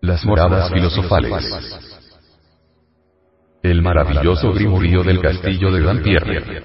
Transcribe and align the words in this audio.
Las 0.00 0.24
moradas 0.26 0.70
filosofales. 0.70 1.32
El 3.62 3.80
maravilloso 3.80 4.52
grimurío 4.52 5.02
del 5.02 5.20
castillo 5.20 5.72
de 5.72 5.80
Dampierre. 5.80 6.62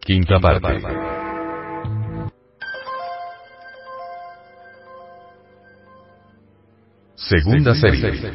Quinta 0.00 0.40
parte. 0.40 0.82
Segunda 7.14 7.74
serie. 7.74 8.32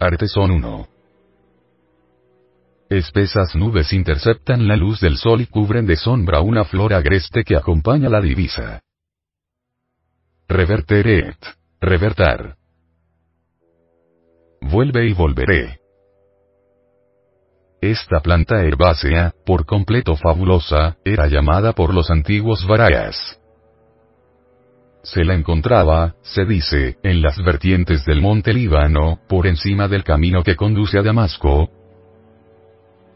Artesón 0.00 0.50
1. 0.50 0.97
Espesas 2.90 3.54
nubes 3.54 3.92
interceptan 3.92 4.66
la 4.66 4.74
luz 4.74 5.00
del 5.00 5.18
sol 5.18 5.42
y 5.42 5.46
cubren 5.46 5.86
de 5.86 5.96
sombra 5.96 6.40
una 6.40 6.64
flor 6.64 6.94
agreste 6.94 7.44
que 7.44 7.54
acompaña 7.54 8.08
la 8.08 8.20
divisa. 8.20 8.80
Reverteret. 10.48 11.36
Revertar. 11.80 12.56
Vuelve 14.62 15.06
y 15.06 15.12
volveré. 15.12 15.80
Esta 17.82 18.20
planta 18.20 18.62
herbácea, 18.64 19.34
por 19.44 19.66
completo 19.66 20.16
fabulosa, 20.16 20.96
era 21.04 21.28
llamada 21.28 21.74
por 21.74 21.94
los 21.94 22.10
antiguos 22.10 22.66
varayas. 22.66 23.38
Se 25.02 25.24
la 25.24 25.34
encontraba, 25.34 26.16
se 26.22 26.44
dice, 26.44 26.96
en 27.02 27.22
las 27.22 27.36
vertientes 27.44 28.04
del 28.04 28.20
monte 28.20 28.52
Líbano, 28.52 29.20
por 29.28 29.46
encima 29.46 29.86
del 29.88 30.02
camino 30.02 30.42
que 30.42 30.56
conduce 30.56 30.98
a 30.98 31.02
Damasco, 31.02 31.70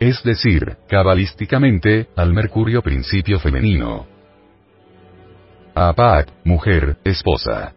es 0.08 0.20
decir, 0.24 0.78
cabalísticamente, 0.88 2.08
al 2.16 2.32
Mercurio 2.32 2.82
principio 2.82 3.38
femenino. 3.38 4.06
Apat, 5.76 6.28
mujer, 6.44 6.96
esposa. 7.04 7.74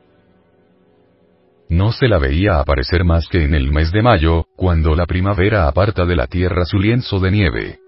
No 1.70 1.92
se 1.92 2.08
la 2.08 2.18
veía 2.18 2.60
aparecer 2.60 3.04
más 3.04 3.28
que 3.28 3.44
en 3.44 3.54
el 3.54 3.72
mes 3.72 3.92
de 3.92 4.02
mayo, 4.02 4.46
cuando 4.56 4.96
la 4.96 5.06
primavera 5.06 5.68
aparta 5.68 6.04
de 6.06 6.16
la 6.16 6.26
tierra 6.26 6.66
su 6.66 6.80
lienzo 6.80 7.20
de 7.20 7.30
nieve. 7.30 7.80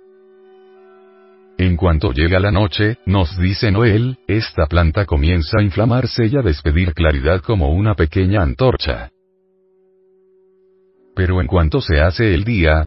En 1.58 1.75
cuanto 1.75 2.11
llega 2.11 2.39
la 2.39 2.52
noche, 2.52 2.99
nos 3.08 3.35
dice 3.39 3.71
Noel, 3.71 4.19
esta 4.27 4.67
planta 4.67 5.05
comienza 5.05 5.58
a 5.59 5.63
inflamarse 5.63 6.27
y 6.27 6.38
a 6.38 6.43
despedir 6.43 6.93
claridad 6.93 7.41
como 7.41 7.69
una 7.71 7.95
pequeña 7.95 8.43
antorcha. 8.43 9.09
Pero 11.15 11.41
en 11.41 11.47
cuanto 11.47 11.81
se 11.81 11.99
hace 11.99 12.35
el 12.35 12.43
día, 12.43 12.85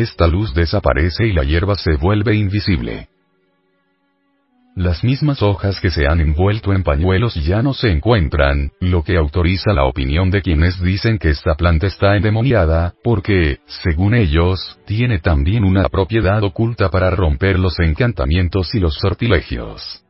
esta 0.00 0.26
luz 0.26 0.54
desaparece 0.54 1.26
y 1.26 1.32
la 1.32 1.44
hierba 1.44 1.74
se 1.74 1.96
vuelve 1.96 2.34
invisible. 2.34 3.08
Las 4.76 5.04
mismas 5.04 5.40
hojas 5.40 5.78
que 5.80 5.90
se 5.90 6.08
han 6.08 6.20
envuelto 6.20 6.72
en 6.72 6.82
pañuelos 6.82 7.36
ya 7.36 7.62
no 7.62 7.74
se 7.74 7.92
encuentran, 7.92 8.72
lo 8.80 9.04
que 9.04 9.16
autoriza 9.16 9.72
la 9.72 9.84
opinión 9.84 10.30
de 10.30 10.42
quienes 10.42 10.80
dicen 10.82 11.18
que 11.18 11.30
esta 11.30 11.54
planta 11.54 11.86
está 11.86 12.16
endemoniada, 12.16 12.92
porque, 13.04 13.60
según 13.66 14.14
ellos, 14.14 14.76
tiene 14.84 15.20
también 15.20 15.62
una 15.62 15.88
propiedad 15.88 16.42
oculta 16.42 16.90
para 16.90 17.10
romper 17.10 17.56
los 17.58 17.78
encantamientos 17.78 18.74
y 18.74 18.80
los 18.80 18.94
sortilegios. 18.94 20.03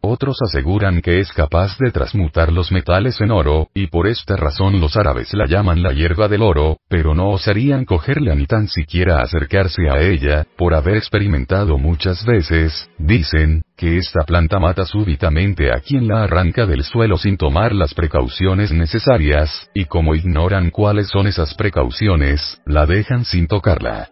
Otros 0.00 0.38
aseguran 0.42 1.02
que 1.02 1.18
es 1.18 1.32
capaz 1.32 1.76
de 1.78 1.90
transmutar 1.90 2.52
los 2.52 2.70
metales 2.70 3.20
en 3.20 3.32
oro, 3.32 3.68
y 3.74 3.88
por 3.88 4.06
esta 4.06 4.36
razón 4.36 4.80
los 4.80 4.96
árabes 4.96 5.34
la 5.34 5.46
llaman 5.46 5.82
la 5.82 5.92
hierba 5.92 6.28
del 6.28 6.42
oro, 6.42 6.78
pero 6.88 7.14
no 7.14 7.30
osarían 7.30 7.84
cogerla 7.84 8.34
ni 8.36 8.46
tan 8.46 8.68
siquiera 8.68 9.20
acercarse 9.20 9.88
a 9.90 10.00
ella, 10.00 10.46
por 10.56 10.74
haber 10.74 10.96
experimentado 10.96 11.78
muchas 11.78 12.24
veces, 12.24 12.88
dicen, 12.98 13.62
que 13.76 13.96
esta 13.96 14.24
planta 14.24 14.60
mata 14.60 14.84
súbitamente 14.84 15.72
a 15.72 15.80
quien 15.80 16.06
la 16.06 16.22
arranca 16.22 16.66
del 16.66 16.84
suelo 16.84 17.18
sin 17.18 17.36
tomar 17.36 17.72
las 17.74 17.92
precauciones 17.92 18.72
necesarias, 18.72 19.68
y 19.74 19.86
como 19.86 20.14
ignoran 20.14 20.70
cuáles 20.70 21.08
son 21.08 21.26
esas 21.26 21.54
precauciones, 21.54 22.60
la 22.66 22.86
dejan 22.86 23.24
sin 23.24 23.48
tocarla. 23.48 24.10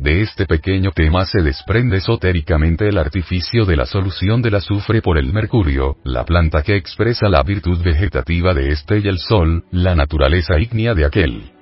De 0.00 0.22
este 0.22 0.46
pequeño 0.46 0.92
tema 0.92 1.26
se 1.26 1.42
desprende 1.42 1.98
esotéricamente 1.98 2.88
el 2.88 2.96
artificio 2.96 3.66
de 3.66 3.76
la 3.76 3.84
solución 3.84 4.40
del 4.40 4.54
azufre 4.54 5.02
por 5.02 5.18
el 5.18 5.30
mercurio, 5.30 5.98
la 6.04 6.24
planta 6.24 6.62
que 6.62 6.74
expresa 6.74 7.28
la 7.28 7.42
virtud 7.42 7.82
vegetativa 7.84 8.54
de 8.54 8.70
este 8.70 9.00
y 9.00 9.08
el 9.08 9.18
sol, 9.18 9.62
la 9.70 9.94
naturaleza 9.94 10.58
ígnea 10.58 10.94
de 10.94 11.04
aquel. 11.04 11.52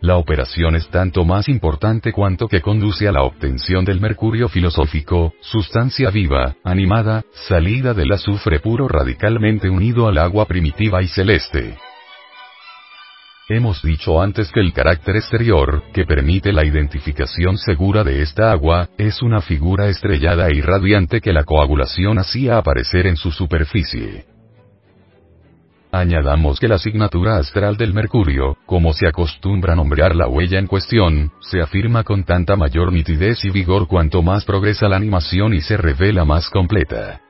La 0.00 0.16
operación 0.16 0.74
es 0.74 0.88
tanto 0.88 1.24
más 1.24 1.48
importante 1.48 2.10
cuanto 2.10 2.48
que 2.48 2.60
conduce 2.60 3.06
a 3.06 3.12
la 3.12 3.22
obtención 3.22 3.84
del 3.84 4.00
mercurio 4.00 4.48
filosófico, 4.48 5.34
sustancia 5.40 6.10
viva, 6.10 6.56
animada, 6.64 7.22
salida 7.46 7.94
del 7.94 8.10
azufre 8.10 8.58
puro 8.58 8.88
radicalmente 8.88 9.70
unido 9.70 10.08
al 10.08 10.18
agua 10.18 10.46
primitiva 10.46 11.00
y 11.00 11.06
celeste. 11.06 11.76
Hemos 13.54 13.82
dicho 13.82 14.22
antes 14.22 14.50
que 14.50 14.60
el 14.60 14.72
carácter 14.72 15.16
exterior, 15.16 15.82
que 15.92 16.06
permite 16.06 16.54
la 16.54 16.64
identificación 16.64 17.58
segura 17.58 18.02
de 18.02 18.22
esta 18.22 18.50
agua, 18.50 18.88
es 18.96 19.20
una 19.20 19.42
figura 19.42 19.88
estrellada 19.88 20.50
y 20.50 20.62
radiante 20.62 21.20
que 21.20 21.34
la 21.34 21.44
coagulación 21.44 22.18
hacía 22.18 22.56
aparecer 22.56 23.06
en 23.06 23.16
su 23.16 23.30
superficie. 23.30 24.24
Añadamos 25.92 26.58
que 26.58 26.66
la 26.66 26.76
asignatura 26.76 27.36
astral 27.36 27.76
del 27.76 27.92
mercurio, 27.92 28.56
como 28.64 28.94
se 28.94 29.06
acostumbra 29.06 29.76
nombrar 29.76 30.16
la 30.16 30.28
huella 30.28 30.58
en 30.58 30.66
cuestión, 30.66 31.30
se 31.42 31.60
afirma 31.60 32.04
con 32.04 32.24
tanta 32.24 32.56
mayor 32.56 32.90
nitidez 32.90 33.44
y 33.44 33.50
vigor 33.50 33.86
cuanto 33.86 34.22
más 34.22 34.46
progresa 34.46 34.88
la 34.88 34.96
animación 34.96 35.52
y 35.52 35.60
se 35.60 35.76
revela 35.76 36.24
más 36.24 36.48
completa. 36.48 37.20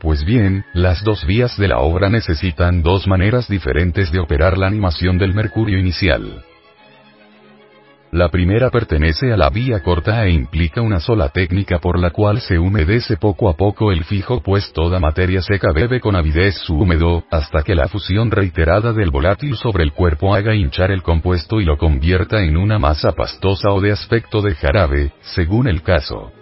Pues 0.00 0.24
bien, 0.24 0.64
las 0.74 1.02
dos 1.02 1.26
vías 1.26 1.56
de 1.56 1.68
la 1.68 1.78
obra 1.78 2.08
necesitan 2.08 2.82
dos 2.82 3.08
maneras 3.08 3.48
diferentes 3.48 4.12
de 4.12 4.20
operar 4.20 4.56
la 4.56 4.68
animación 4.68 5.18
del 5.18 5.34
mercurio 5.34 5.76
inicial. 5.76 6.44
La 8.10 8.30
primera 8.30 8.70
pertenece 8.70 9.32
a 9.32 9.36
la 9.36 9.50
vía 9.50 9.82
corta 9.82 10.24
e 10.24 10.30
implica 10.30 10.80
una 10.80 10.98
sola 10.98 11.28
técnica 11.28 11.78
por 11.78 11.98
la 11.98 12.10
cual 12.10 12.40
se 12.40 12.58
humedece 12.58 13.18
poco 13.18 13.50
a 13.50 13.56
poco 13.56 13.92
el 13.92 14.04
fijo 14.04 14.40
pues 14.40 14.72
toda 14.72 14.98
materia 14.98 15.42
seca 15.42 15.72
bebe 15.74 16.00
con 16.00 16.16
avidez 16.16 16.54
su 16.54 16.78
húmedo, 16.78 17.24
hasta 17.30 17.62
que 17.62 17.74
la 17.74 17.88
fusión 17.88 18.30
reiterada 18.30 18.94
del 18.94 19.10
volátil 19.10 19.56
sobre 19.56 19.82
el 19.82 19.92
cuerpo 19.92 20.34
haga 20.34 20.54
hinchar 20.54 20.90
el 20.90 21.02
compuesto 21.02 21.60
y 21.60 21.64
lo 21.64 21.76
convierta 21.76 22.42
en 22.42 22.56
una 22.56 22.78
masa 22.78 23.12
pastosa 23.12 23.70
o 23.72 23.80
de 23.80 23.92
aspecto 23.92 24.40
de 24.40 24.54
jarabe, 24.54 25.12
según 25.20 25.68
el 25.68 25.82
caso. 25.82 26.32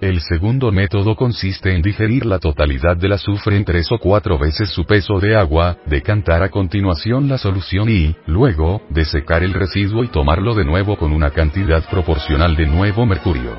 El 0.00 0.20
segundo 0.20 0.72
método 0.72 1.14
consiste 1.14 1.72
en 1.74 1.80
digerir 1.80 2.26
la 2.26 2.38
totalidad 2.38 2.96
del 2.96 3.12
azufre 3.12 3.56
en 3.56 3.64
tres 3.64 3.90
o 3.92 3.98
cuatro 3.98 4.36
veces 4.38 4.68
su 4.70 4.84
peso 4.84 5.20
de 5.20 5.36
agua, 5.36 5.76
decantar 5.86 6.42
a 6.42 6.50
continuación 6.50 7.28
la 7.28 7.38
solución 7.38 7.88
y, 7.88 8.14
luego, 8.26 8.82
desecar 8.90 9.42
el 9.44 9.54
residuo 9.54 10.02
y 10.02 10.08
tomarlo 10.08 10.54
de 10.54 10.64
nuevo 10.64 10.96
con 10.96 11.12
una 11.12 11.30
cantidad 11.30 11.88
proporcional 11.88 12.56
de 12.56 12.66
nuevo 12.66 13.06
mercurio. 13.06 13.56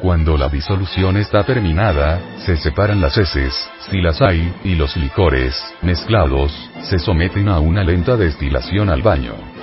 Cuando 0.00 0.36
la 0.36 0.48
disolución 0.48 1.16
está 1.16 1.44
terminada, 1.44 2.20
se 2.38 2.56
separan 2.56 3.00
las 3.00 3.16
heces, 3.16 3.54
si 3.90 4.00
las 4.00 4.20
hay, 4.20 4.52
y 4.64 4.74
los 4.74 4.96
licores, 4.96 5.54
mezclados, 5.82 6.52
se 6.82 6.98
someten 6.98 7.48
a 7.48 7.60
una 7.60 7.84
lenta 7.84 8.16
destilación 8.16 8.88
al 8.88 9.02
baño. 9.02 9.55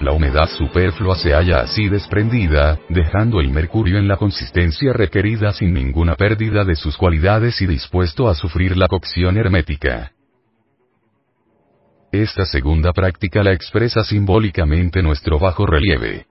La 0.00 0.12
humedad 0.12 0.48
superflua 0.48 1.16
se 1.16 1.32
halla 1.32 1.60
así 1.60 1.88
desprendida, 1.88 2.78
dejando 2.90 3.40
el 3.40 3.50
mercurio 3.50 3.98
en 3.98 4.06
la 4.06 4.18
consistencia 4.18 4.92
requerida 4.92 5.52
sin 5.52 5.72
ninguna 5.72 6.16
pérdida 6.16 6.64
de 6.64 6.76
sus 6.76 6.96
cualidades 6.98 7.62
y 7.62 7.66
dispuesto 7.66 8.28
a 8.28 8.34
sufrir 8.34 8.76
la 8.76 8.88
cocción 8.88 9.38
hermética. 9.38 10.12
Esta 12.12 12.44
segunda 12.44 12.92
práctica 12.92 13.42
la 13.42 13.52
expresa 13.52 14.04
simbólicamente 14.04 15.02
nuestro 15.02 15.38
bajo 15.38 15.66
relieve. 15.66 16.26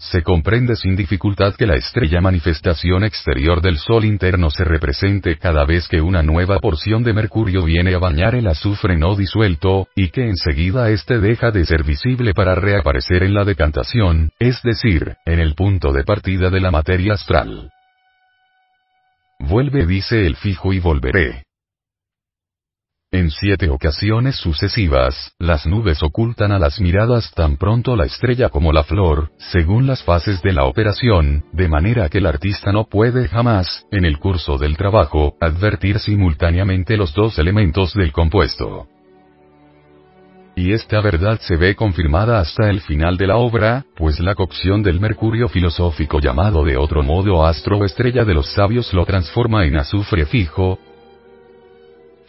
Se 0.00 0.22
comprende 0.22 0.76
sin 0.76 0.94
dificultad 0.94 1.56
que 1.56 1.66
la 1.66 1.74
estrella 1.74 2.20
manifestación 2.20 3.02
exterior 3.02 3.60
del 3.60 3.78
Sol 3.78 4.04
interno 4.04 4.48
se 4.48 4.62
represente 4.62 5.36
cada 5.38 5.64
vez 5.64 5.88
que 5.88 6.00
una 6.00 6.22
nueva 6.22 6.60
porción 6.60 7.02
de 7.02 7.12
mercurio 7.12 7.64
viene 7.64 7.96
a 7.96 7.98
bañar 7.98 8.36
el 8.36 8.46
azufre 8.46 8.96
no 8.96 9.16
disuelto, 9.16 9.88
y 9.96 10.10
que 10.10 10.28
enseguida 10.28 10.88
éste 10.90 11.18
deja 11.18 11.50
de 11.50 11.66
ser 11.66 11.82
visible 11.82 12.32
para 12.32 12.54
reaparecer 12.54 13.24
en 13.24 13.34
la 13.34 13.44
decantación, 13.44 14.30
es 14.38 14.62
decir, 14.62 15.16
en 15.26 15.40
el 15.40 15.56
punto 15.56 15.92
de 15.92 16.04
partida 16.04 16.48
de 16.48 16.60
la 16.60 16.70
materia 16.70 17.14
astral. 17.14 17.72
Vuelve 19.40 19.84
dice 19.84 20.26
el 20.26 20.36
fijo 20.36 20.72
y 20.72 20.78
volveré. 20.78 21.47
En 23.10 23.30
siete 23.30 23.70
ocasiones 23.70 24.36
sucesivas, 24.36 25.32
las 25.38 25.66
nubes 25.66 26.02
ocultan 26.02 26.52
a 26.52 26.58
las 26.58 26.78
miradas 26.78 27.32
tan 27.34 27.56
pronto 27.56 27.96
la 27.96 28.04
estrella 28.04 28.50
como 28.50 28.70
la 28.70 28.84
flor, 28.84 29.30
según 29.38 29.86
las 29.86 30.02
fases 30.02 30.42
de 30.42 30.52
la 30.52 30.66
operación, 30.66 31.42
de 31.54 31.68
manera 31.68 32.10
que 32.10 32.18
el 32.18 32.26
artista 32.26 32.70
no 32.70 32.84
puede 32.84 33.26
jamás, 33.26 33.86
en 33.90 34.04
el 34.04 34.18
curso 34.18 34.58
del 34.58 34.76
trabajo, 34.76 35.36
advertir 35.40 36.00
simultáneamente 36.00 36.98
los 36.98 37.14
dos 37.14 37.38
elementos 37.38 37.94
del 37.94 38.12
compuesto. 38.12 38.88
Y 40.54 40.74
esta 40.74 41.00
verdad 41.00 41.40
se 41.40 41.56
ve 41.56 41.76
confirmada 41.76 42.40
hasta 42.40 42.68
el 42.68 42.82
final 42.82 43.16
de 43.16 43.28
la 43.28 43.38
obra, 43.38 43.86
pues 43.96 44.20
la 44.20 44.34
cocción 44.34 44.82
del 44.82 45.00
mercurio 45.00 45.48
filosófico 45.48 46.20
llamado 46.20 46.62
de 46.62 46.76
otro 46.76 47.02
modo 47.02 47.46
astro 47.46 47.78
o 47.78 47.86
estrella 47.86 48.26
de 48.26 48.34
los 48.34 48.52
sabios 48.52 48.92
lo 48.92 49.06
transforma 49.06 49.64
en 49.64 49.76
azufre 49.76 50.26
fijo, 50.26 50.78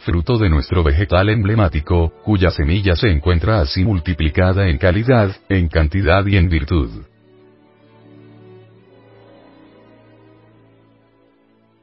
fruto 0.00 0.38
de 0.38 0.48
nuestro 0.48 0.82
vegetal 0.82 1.28
emblemático, 1.28 2.12
cuya 2.24 2.50
semilla 2.50 2.96
se 2.96 3.08
encuentra 3.08 3.60
así 3.60 3.84
multiplicada 3.84 4.68
en 4.68 4.78
calidad, 4.78 5.36
en 5.48 5.68
cantidad 5.68 6.26
y 6.26 6.36
en 6.36 6.48
virtud. 6.48 6.90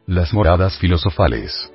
Las 0.07 0.33
moradas 0.33 0.77
filosofales. 0.79 1.71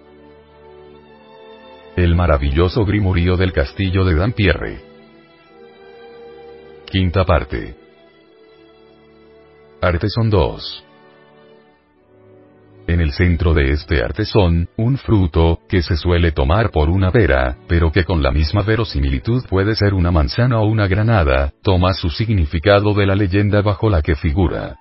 El 1.96 2.14
maravilloso 2.16 2.84
grimurío 2.84 3.36
del 3.36 3.52
castillo 3.52 4.04
de 4.04 4.14
Dampierre. 4.14 4.80
Quinta 6.86 7.24
parte. 7.24 7.76
Arteson 9.80 10.30
2. 10.30 10.84
En 12.92 13.00
el 13.00 13.12
centro 13.12 13.54
de 13.54 13.70
este 13.70 14.04
artesón, 14.04 14.68
un 14.76 14.98
fruto, 14.98 15.60
que 15.66 15.80
se 15.80 15.96
suele 15.96 16.30
tomar 16.30 16.70
por 16.70 16.90
una 16.90 17.10
pera, 17.10 17.56
pero 17.66 17.90
que 17.90 18.04
con 18.04 18.22
la 18.22 18.30
misma 18.30 18.60
verosimilitud 18.60 19.46
puede 19.48 19.74
ser 19.76 19.94
una 19.94 20.10
manzana 20.10 20.60
o 20.60 20.66
una 20.66 20.86
granada, 20.88 21.54
toma 21.62 21.94
su 21.94 22.10
significado 22.10 22.92
de 22.92 23.06
la 23.06 23.14
leyenda 23.14 23.62
bajo 23.62 23.88
la 23.88 24.02
que 24.02 24.14
figura. 24.14 24.76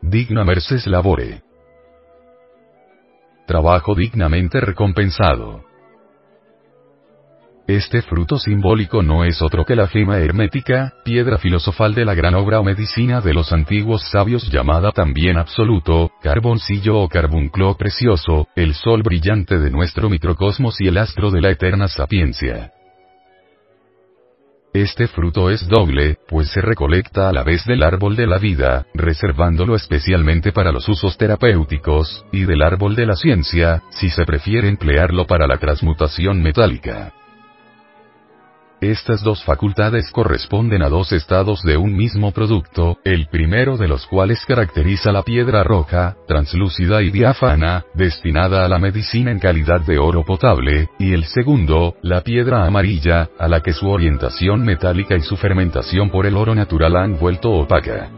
Digna 0.00 0.42
merces 0.42 0.86
labore. 0.86 1.42
Trabajo 3.46 3.94
dignamente 3.94 4.58
recompensado. 4.58 5.67
Este 7.68 8.00
fruto 8.00 8.38
simbólico 8.38 9.02
no 9.02 9.24
es 9.24 9.42
otro 9.42 9.66
que 9.66 9.76
la 9.76 9.88
gema 9.88 10.16
hermética, 10.16 10.94
piedra 11.04 11.36
filosofal 11.36 11.94
de 11.94 12.06
la 12.06 12.14
gran 12.14 12.34
obra 12.34 12.60
o 12.60 12.64
medicina 12.64 13.20
de 13.20 13.34
los 13.34 13.52
antiguos 13.52 14.08
sabios 14.10 14.50
llamada 14.50 14.90
también 14.90 15.36
absoluto, 15.36 16.10
carboncillo 16.22 16.98
o 16.98 17.10
carbunclo 17.10 17.76
precioso, 17.76 18.48
el 18.56 18.72
sol 18.72 19.02
brillante 19.02 19.58
de 19.58 19.68
nuestro 19.68 20.08
microcosmos 20.08 20.80
y 20.80 20.88
el 20.88 20.96
astro 20.96 21.30
de 21.30 21.42
la 21.42 21.50
eterna 21.50 21.88
sapiencia. 21.88 22.72
Este 24.72 25.06
fruto 25.06 25.50
es 25.50 25.68
doble, 25.68 26.16
pues 26.26 26.48
se 26.48 26.62
recolecta 26.62 27.28
a 27.28 27.34
la 27.34 27.42
vez 27.42 27.66
del 27.66 27.82
árbol 27.82 28.16
de 28.16 28.26
la 28.26 28.38
vida, 28.38 28.86
reservándolo 28.94 29.74
especialmente 29.74 30.52
para 30.52 30.72
los 30.72 30.88
usos 30.88 31.18
terapéuticos, 31.18 32.24
y 32.32 32.46
del 32.46 32.62
árbol 32.62 32.96
de 32.96 33.04
la 33.04 33.14
ciencia, 33.14 33.82
si 33.90 34.08
se 34.08 34.24
prefiere 34.24 34.68
emplearlo 34.68 35.26
para 35.26 35.46
la 35.46 35.58
transmutación 35.58 36.42
metálica. 36.42 37.12
Estas 38.80 39.24
dos 39.24 39.42
facultades 39.42 40.08
corresponden 40.12 40.82
a 40.82 40.88
dos 40.88 41.10
estados 41.10 41.62
de 41.62 41.76
un 41.76 41.96
mismo 41.96 42.30
producto, 42.30 42.98
el 43.02 43.26
primero 43.26 43.76
de 43.76 43.88
los 43.88 44.06
cuales 44.06 44.44
caracteriza 44.46 45.10
la 45.10 45.24
piedra 45.24 45.64
roja, 45.64 46.14
translúcida 46.28 47.02
y 47.02 47.10
diáfana, 47.10 47.84
destinada 47.94 48.64
a 48.64 48.68
la 48.68 48.78
medicina 48.78 49.32
en 49.32 49.40
calidad 49.40 49.80
de 49.80 49.98
oro 49.98 50.24
potable, 50.24 50.90
y 50.96 51.12
el 51.12 51.24
segundo, 51.24 51.96
la 52.02 52.22
piedra 52.22 52.66
amarilla, 52.66 53.28
a 53.36 53.48
la 53.48 53.62
que 53.62 53.72
su 53.72 53.88
orientación 53.88 54.62
metálica 54.62 55.16
y 55.16 55.22
su 55.22 55.36
fermentación 55.36 56.08
por 56.10 56.26
el 56.26 56.36
oro 56.36 56.54
natural 56.54 56.94
han 56.94 57.18
vuelto 57.18 57.50
opaca. 57.50 58.10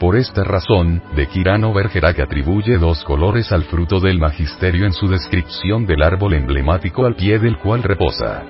Por 0.00 0.16
esta 0.16 0.42
razón, 0.42 1.02
de 1.14 1.26
Quirano 1.26 1.74
Bergerac 1.74 2.18
atribuye 2.20 2.78
dos 2.78 3.04
colores 3.04 3.52
al 3.52 3.64
fruto 3.64 4.00
del 4.00 4.18
magisterio 4.18 4.86
en 4.86 4.94
su 4.94 5.06
descripción 5.06 5.84
del 5.84 6.02
árbol 6.02 6.32
emblemático 6.32 7.04
al 7.04 7.14
pie 7.14 7.38
del 7.38 7.58
cual 7.58 7.82
reposa. 7.82 8.42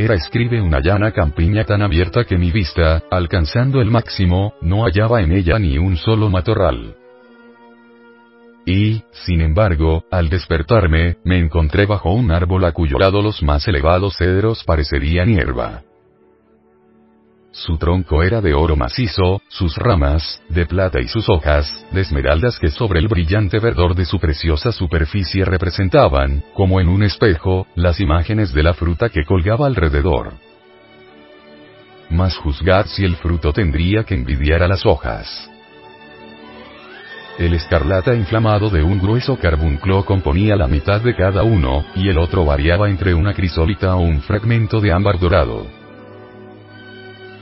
Era 0.00 0.14
escribe 0.14 0.62
una 0.62 0.78
llana 0.78 1.10
campiña 1.10 1.64
tan 1.64 1.82
abierta 1.82 2.22
que 2.22 2.38
mi 2.38 2.52
vista, 2.52 3.02
alcanzando 3.10 3.80
el 3.80 3.90
máximo, 3.90 4.54
no 4.60 4.84
hallaba 4.84 5.22
en 5.22 5.32
ella 5.32 5.58
ni 5.58 5.76
un 5.76 5.96
solo 5.96 6.30
matorral. 6.30 6.94
Y, 8.64 9.02
sin 9.10 9.40
embargo, 9.40 10.04
al 10.12 10.28
despertarme, 10.28 11.16
me 11.24 11.40
encontré 11.40 11.84
bajo 11.84 12.12
un 12.12 12.30
árbol 12.30 12.64
a 12.66 12.70
cuyo 12.70 12.96
lado 12.96 13.22
los 13.22 13.42
más 13.42 13.66
elevados 13.66 14.16
cedros 14.18 14.62
parecerían 14.62 15.30
hierba. 15.30 15.82
Su 17.50 17.78
tronco 17.78 18.22
era 18.22 18.40
de 18.40 18.52
oro 18.52 18.76
macizo, 18.76 19.40
sus 19.48 19.76
ramas, 19.76 20.42
de 20.50 20.66
plata 20.66 21.00
y 21.00 21.08
sus 21.08 21.28
hojas, 21.30 21.86
de 21.92 22.02
esmeraldas 22.02 22.58
que 22.58 22.68
sobre 22.68 23.00
el 23.00 23.08
brillante 23.08 23.58
verdor 23.58 23.94
de 23.94 24.04
su 24.04 24.20
preciosa 24.20 24.70
superficie 24.70 25.44
representaban, 25.44 26.44
como 26.54 26.78
en 26.78 26.88
un 26.88 27.02
espejo, 27.02 27.66
las 27.74 28.00
imágenes 28.00 28.52
de 28.52 28.62
la 28.62 28.74
fruta 28.74 29.08
que 29.08 29.24
colgaba 29.24 29.66
alrededor. 29.66 30.34
Mas 32.10 32.36
juzgad 32.36 32.86
si 32.86 33.04
el 33.04 33.16
fruto 33.16 33.52
tendría 33.52 34.04
que 34.04 34.14
envidiar 34.14 34.62
a 34.62 34.68
las 34.68 34.84
hojas. 34.84 35.50
El 37.38 37.54
escarlata 37.54 38.14
inflamado 38.14 38.68
de 38.68 38.82
un 38.82 38.98
grueso 38.98 39.38
carbunclo 39.38 40.04
componía 40.04 40.56
la 40.56 40.66
mitad 40.66 41.00
de 41.00 41.14
cada 41.14 41.44
uno, 41.44 41.84
y 41.94 42.08
el 42.08 42.18
otro 42.18 42.44
variaba 42.44 42.90
entre 42.90 43.14
una 43.14 43.32
crisólita 43.32 43.96
o 43.96 44.00
un 44.00 44.20
fragmento 44.20 44.80
de 44.80 44.92
ámbar 44.92 45.18
dorado. 45.18 45.87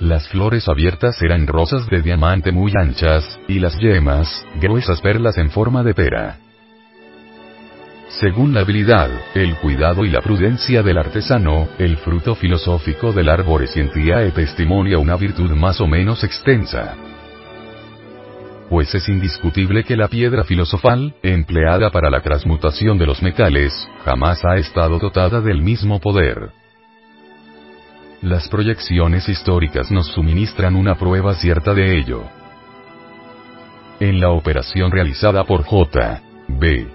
Las 0.01 0.29
flores 0.29 0.69
abiertas 0.69 1.21
eran 1.23 1.47
rosas 1.47 1.89
de 1.89 2.03
diamante 2.03 2.53
muy 2.53 2.71
anchas, 2.79 3.41
y 3.49 3.59
las 3.59 3.79
yemas, 3.79 4.47
gruesas 4.61 5.01
perlas 5.01 5.39
en 5.39 5.51
forma 5.51 5.83
de 5.83 5.95
pera. 5.95 6.39
Según 8.09 8.53
la 8.53 8.61
habilidad, 8.61 9.11
el 9.35 9.57
cuidado 9.57 10.05
y 10.05 10.11
la 10.11 10.21
prudencia 10.21 10.83
del 10.83 10.99
artesano, 10.99 11.69
el 11.79 11.97
fruto 11.97 12.35
filosófico 12.35 13.13
del 13.13 13.31
árbol 13.31 13.67
sentía 13.69 14.23
e 14.23 14.33
testimonia 14.33 14.99
una 14.99 15.17
virtud 15.17 15.51
más 15.53 15.81
o 15.81 15.87
menos 15.87 16.23
extensa. 16.25 16.95
Pues 18.69 18.95
es 18.95 19.09
indiscutible 19.09 19.83
que 19.83 19.97
la 19.97 20.09
piedra 20.09 20.45
filosofal, 20.45 21.15
empleada 21.23 21.91
para 21.91 22.11
la 22.11 22.21
transmutación 22.21 22.99
de 22.99 23.07
los 23.07 23.23
metales, 23.23 23.89
jamás 24.05 24.45
ha 24.45 24.57
estado 24.57 24.99
dotada 24.99 25.41
del 25.41 25.63
mismo 25.63 26.01
poder. 26.01 26.51
Las 28.27 28.49
proyecciones 28.49 29.29
históricas 29.29 29.93
nos 29.93 30.09
suministran 30.09 30.75
una 30.75 30.97
prueba 30.97 31.35
cierta 31.35 31.75
de 31.75 31.97
ello. 31.97 32.25
En 34.01 34.19
la 34.19 34.31
operación 34.31 34.91
realizada 34.91 35.45
por 35.45 35.63
J. 35.63 36.23
B. 36.49 36.89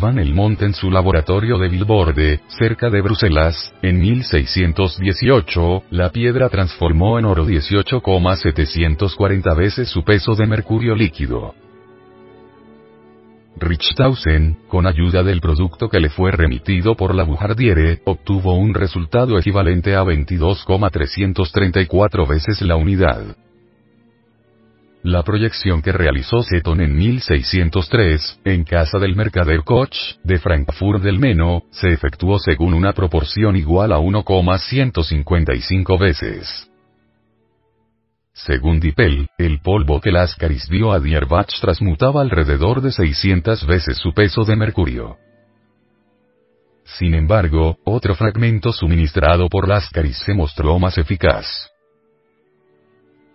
Van 0.00 0.18
Elmont 0.18 0.62
en 0.62 0.72
su 0.72 0.90
laboratorio 0.90 1.58
de 1.58 1.68
Bilborde, 1.68 2.40
cerca 2.58 2.88
de 2.88 3.02
Bruselas, 3.02 3.74
en 3.82 4.00
1618, 4.00 5.82
la 5.90 6.08
piedra 6.08 6.48
transformó 6.48 7.18
en 7.18 7.26
oro 7.26 7.44
18,740 7.44 9.52
veces 9.52 9.90
su 9.90 10.02
peso 10.04 10.36
de 10.36 10.46
mercurio 10.46 10.94
líquido. 10.94 11.54
Richtausen, 13.60 14.56
con 14.68 14.86
ayuda 14.86 15.22
del 15.22 15.40
producto 15.40 15.88
que 15.88 16.00
le 16.00 16.10
fue 16.10 16.30
remitido 16.30 16.94
por 16.94 17.14
la 17.14 17.24
Bujardiere, 17.24 18.02
obtuvo 18.04 18.52
un 18.54 18.74
resultado 18.74 19.38
equivalente 19.38 19.94
a 19.94 20.02
22,334 20.02 22.26
veces 22.26 22.60
la 22.62 22.76
unidad. 22.76 23.36
La 25.02 25.22
proyección 25.22 25.80
que 25.80 25.92
realizó 25.92 26.42
Seton 26.42 26.80
en 26.80 26.96
1603, 26.96 28.40
en 28.44 28.64
casa 28.64 28.98
del 28.98 29.14
mercader 29.16 29.62
Koch, 29.64 29.96
de 30.24 30.38
Frankfurt 30.38 31.02
del 31.02 31.18
Meno, 31.18 31.62
se 31.70 31.88
efectuó 31.88 32.38
según 32.38 32.74
una 32.74 32.92
proporción 32.92 33.56
igual 33.56 33.92
a 33.92 34.00
1,155 34.00 35.98
veces. 35.98 36.67
Según 38.46 38.78
Dippel, 38.78 39.28
el 39.36 39.60
polvo 39.60 40.00
que 40.00 40.12
Lascaris 40.12 40.68
dio 40.68 40.92
a 40.92 41.00
Dierbach 41.00 41.48
transmutaba 41.60 42.20
alrededor 42.20 42.80
de 42.80 42.92
600 42.92 43.66
veces 43.66 43.98
su 43.98 44.14
peso 44.14 44.44
de 44.44 44.54
mercurio. 44.54 45.16
Sin 46.84 47.14
embargo, 47.14 47.78
otro 47.84 48.14
fragmento 48.14 48.72
suministrado 48.72 49.48
por 49.48 49.66
Lascaris 49.66 50.18
se 50.18 50.34
mostró 50.34 50.78
más 50.78 50.98
eficaz. 50.98 51.68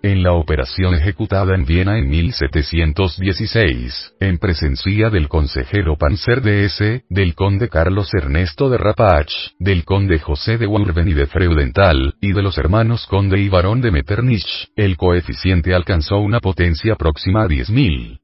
En 0.05 0.21
la 0.21 0.33
operación 0.33 0.95
ejecutada 0.95 1.55
en 1.55 1.63
Viena 1.63 1.97
en 1.97 2.09
1716, 2.09 4.15
en 4.19 4.37
presencia 4.37 5.09
del 5.09 5.29
consejero 5.29 5.97
Panzer 5.97 6.45
S., 6.45 7.05
del 7.09 7.35
conde 7.35 7.69
Carlos 7.69 8.13
Ernesto 8.13 8.69
de 8.69 8.77
Rapach, 8.77 9.31
del 9.59 9.85
conde 9.85 10.19
José 10.19 10.57
de 10.57 10.67
Wurben 10.67 11.07
y 11.07 11.13
de 11.13 11.25
Freudenthal, 11.25 12.15
y 12.19 12.33
de 12.33 12.41
los 12.41 12.57
hermanos 12.57 13.07
conde 13.07 13.39
y 13.39 13.47
barón 13.47 13.79
de 13.79 13.91
Metternich, 13.91 14.67
el 14.75 14.97
coeficiente 14.97 15.73
alcanzó 15.73 16.17
una 16.17 16.41
potencia 16.41 16.95
próxima 16.95 17.43
a 17.43 17.47
10.000. 17.47 18.22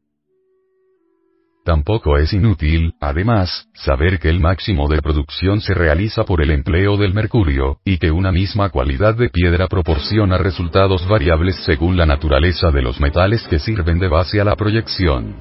tampoco 1.70 2.18
es 2.18 2.34
inútil, 2.34 2.96
además, 3.00 3.68
saber 3.76 4.18
que 4.18 4.28
el 4.28 4.40
máximo 4.40 4.88
de 4.88 5.04
producción 5.04 5.62
se 5.62 5.76
realiza 5.76 6.24
por 6.24 6.42
el 6.42 6.50
empleo 6.50 6.98
del 6.98 7.14
mercurio, 7.14 7.78
y 7.86 8.00
que 8.00 8.10
una 8.10 8.32
misma 8.32 8.70
cualidad 8.70 9.14
de 9.14 9.30
piedra 9.30 9.68
proporciona 9.68 10.40
resultados 10.40 11.08
variables 11.08 11.58
según 11.68 11.96
la 11.96 12.08
naturaleza 12.08 12.72
de 12.72 12.82
los 12.82 13.00
metales 13.00 13.48
que 13.48 13.60
sirven 13.60 14.00
de 14.00 14.08
base 14.08 14.42
a 14.42 14.46
la 14.46 14.56
proyección. 14.56 15.36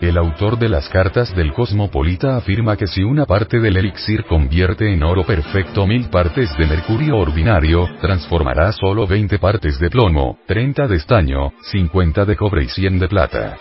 El 0.00 0.16
autor 0.18 0.56
de 0.56 0.68
las 0.68 0.88
cartas 0.88 1.34
del 1.34 1.52
cosmopolita 1.52 2.36
afirma 2.36 2.76
que 2.76 2.86
si 2.86 3.02
una 3.02 3.26
parte 3.26 3.58
del 3.58 3.76
elixir 3.76 4.22
convierte 4.22 4.92
en 4.92 5.02
oro 5.02 5.24
perfecto 5.24 5.84
mil 5.84 6.10
partes 6.10 6.56
de 6.56 6.66
mercurio 6.68 7.16
ordinario, 7.16 7.88
transformará 8.00 8.70
solo 8.70 9.04
20 9.04 9.36
partes 9.40 9.80
de 9.80 9.90
plomo, 9.90 10.38
30 10.46 10.86
de 10.86 10.94
estaño, 10.94 11.52
50 11.72 12.24
de 12.24 12.36
cobre 12.36 12.62
y 12.62 12.68
100 12.68 13.00
de 13.00 13.08
plata. 13.08 13.58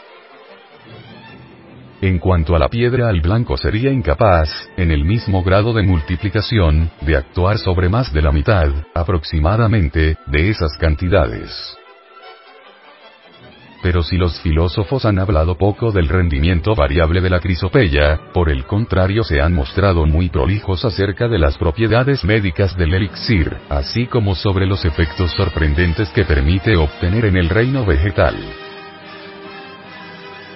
En 2.04 2.20
cuanto 2.20 2.54
a 2.54 2.60
la 2.60 2.68
piedra 2.68 3.08
al 3.08 3.22
blanco 3.22 3.56
sería 3.56 3.90
incapaz, 3.90 4.50
en 4.76 4.92
el 4.92 5.06
mismo 5.06 5.42
grado 5.42 5.72
de 5.72 5.84
multiplicación, 5.84 6.92
de 7.00 7.16
actuar 7.16 7.58
sobre 7.58 7.88
más 7.88 8.12
de 8.12 8.22
la 8.22 8.34
mitad, 8.34 8.68
aproximadamente, 8.94 10.18
de 10.26 10.50
esas 10.50 10.76
cantidades. 10.78 11.78
Pero 13.82 14.04
si 14.04 14.18
los 14.18 14.38
filósofos 14.42 15.06
han 15.06 15.18
hablado 15.18 15.58
poco 15.58 15.94
del 15.94 16.10
rendimiento 16.10 16.76
variable 16.76 17.22
de 17.22 17.30
la 17.30 17.40
crisopeya, 17.40 18.20
por 18.34 18.50
el 18.50 18.66
contrario 18.66 19.24
se 19.24 19.40
han 19.40 19.54
mostrado 19.54 20.06
muy 20.06 20.28
prolijos 20.28 20.84
acerca 20.84 21.30
de 21.30 21.40
las 21.40 21.58
propiedades 21.58 22.26
médicas 22.26 22.76
del 22.76 22.96
elixir, 22.96 23.56
así 23.70 24.08
como 24.08 24.36
sobre 24.36 24.66
los 24.66 24.84
efectos 24.84 25.32
sorprendentes 25.32 26.10
que 26.10 26.26
permite 26.26 26.76
obtener 26.76 27.24
en 27.24 27.38
el 27.38 27.48
reino 27.48 27.86
vegetal. 27.86 28.36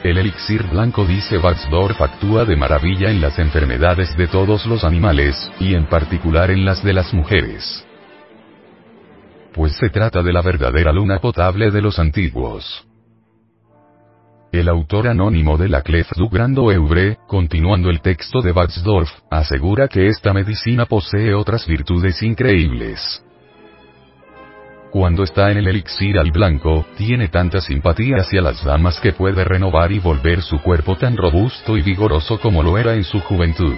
El 0.07 0.17
elixir 0.17 0.63
blanco 0.67 1.03
dice 1.03 1.37
Baxdorf 1.37 2.01
actúa 2.01 2.45
de 2.45 2.55
maravilla 2.55 3.11
en 3.11 3.19
las 3.19 3.37
enfermedades 3.39 4.15
de 4.15 4.27
todos 4.27 4.65
los 4.65 4.85
animales, 4.85 5.51
y 5.59 5.75
en 5.75 5.85
particular 5.85 6.49
en 6.49 6.63
las 6.63 6.81
de 6.81 6.93
las 6.93 7.13
mujeres. 7.13 7.85
Pues 9.53 9.75
se 9.75 9.89
trata 9.89 10.23
de 10.23 10.31
la 10.31 10.41
verdadera 10.41 10.93
luna 10.93 11.19
potable 11.19 11.71
de 11.71 11.81
los 11.81 11.99
antiguos. 11.99 12.87
El 14.53 14.69
autor 14.69 15.09
anónimo 15.09 15.57
de 15.57 15.67
la 15.67 15.81
Clef 15.81 16.09
du 16.15 16.29
Grand 16.29 16.57
Oeuvre, 16.57 17.17
continuando 17.27 17.89
el 17.89 17.99
texto 17.99 18.41
de 18.41 18.53
Baxdorf, 18.53 19.11
asegura 19.29 19.89
que 19.89 20.07
esta 20.07 20.31
medicina 20.31 20.85
posee 20.85 21.33
otras 21.33 21.67
virtudes 21.67 22.23
increíbles. 22.23 23.21
Cuando 24.91 25.23
está 25.23 25.51
en 25.51 25.57
el 25.57 25.67
elixir 25.67 26.17
al 26.17 26.31
blanco, 26.31 26.85
tiene 26.97 27.27
tanta 27.27 27.59
simpatía 27.59 28.17
hacia 28.17 28.41
las 28.41 28.63
damas 28.63 28.99
que 28.99 29.11
puede 29.11 29.43
renovar 29.43 29.91
y 29.91 29.99
volver 29.99 30.41
su 30.41 30.59
cuerpo 30.59 30.95
tan 30.95 31.17
robusto 31.17 31.77
y 31.77 31.81
vigoroso 31.81 32.39
como 32.39 32.63
lo 32.63 32.77
era 32.77 32.95
en 32.95 33.03
su 33.03 33.19
juventud. 33.19 33.75